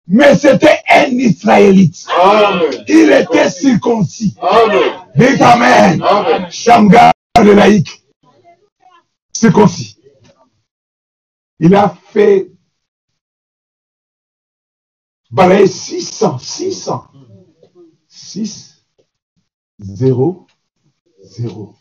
[0.08, 2.06] Mais c'était un Israélite.
[2.22, 2.62] Amen.
[2.88, 4.36] Il était circoncis.
[4.40, 4.92] Amen.
[5.16, 6.04] Dites Amen.
[6.08, 6.48] Amen.
[6.52, 7.12] Shamgar
[7.44, 8.04] le laïc.
[9.34, 9.98] Circoncis.
[11.60, 12.48] Il a fait
[15.32, 17.08] balayer 600, 600.
[18.08, 18.86] 6,
[19.80, 20.48] 0,
[21.24, 21.76] 0.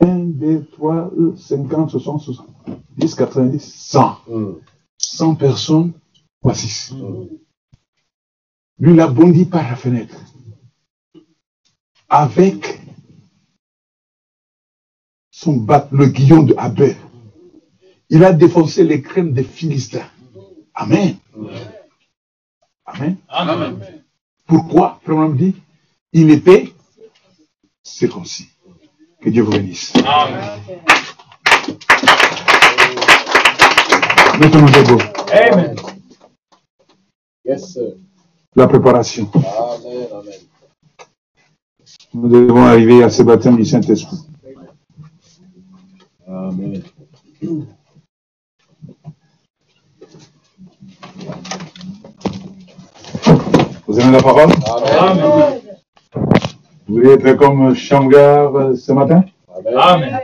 [0.00, 2.46] 1, 2, 3, 50, 60, 60,
[2.96, 4.18] 10, 90, 100.
[4.28, 4.52] Mm.
[4.98, 5.92] 100 personnes,
[6.42, 6.92] fois 6.
[6.92, 7.26] Mm.
[8.80, 10.16] Lui, il a bondi par la fenêtre.
[12.08, 12.80] Avec
[15.30, 16.96] son bat, le guillon de Abel.
[18.10, 20.08] Il a défoncé les crèmes des Philistins.
[20.80, 21.18] Amen.
[22.86, 23.16] Amen.
[23.28, 23.80] Amen.
[24.46, 25.00] Pourquoi?
[25.02, 25.56] Frère dit,
[26.12, 26.72] il était
[27.82, 28.48] circoncis.
[29.20, 29.92] Que Dieu vous bénisse.
[30.06, 30.60] Amen.
[34.38, 35.02] Mettons-nous debout.
[35.32, 35.74] Amen.
[37.44, 37.94] Yes, sir.
[38.54, 39.28] La préparation.
[39.34, 40.34] Amen, amen.
[42.14, 44.28] Nous devons arriver à ce baptême du Saint-Esprit.
[46.28, 46.84] Amen.
[53.86, 54.50] Vous aimez la parole
[55.00, 55.60] Amen.
[56.86, 59.24] Vous voulez être comme Shamgar euh, ce matin
[59.76, 60.18] Amen.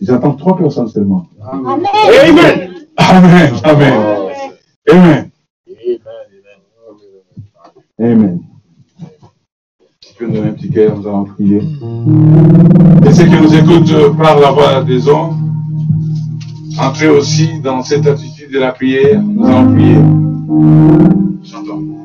[0.00, 1.26] J'entends trois personnes seulement.
[1.40, 1.84] Amen.
[2.28, 2.72] Amen.
[2.98, 4.30] Amen, amen, Oh,
[4.90, 5.30] amen, Amen.
[8.00, 8.40] amen.
[10.18, 11.58] Donner un petit cœur, nous allons prier.
[13.06, 15.34] Et ceux qui nous écoutent par la voix des ondes,
[16.80, 19.20] entrez aussi dans cette attitude de la prière.
[19.22, 19.96] Nous allons prier.
[21.44, 21.86] Chantons.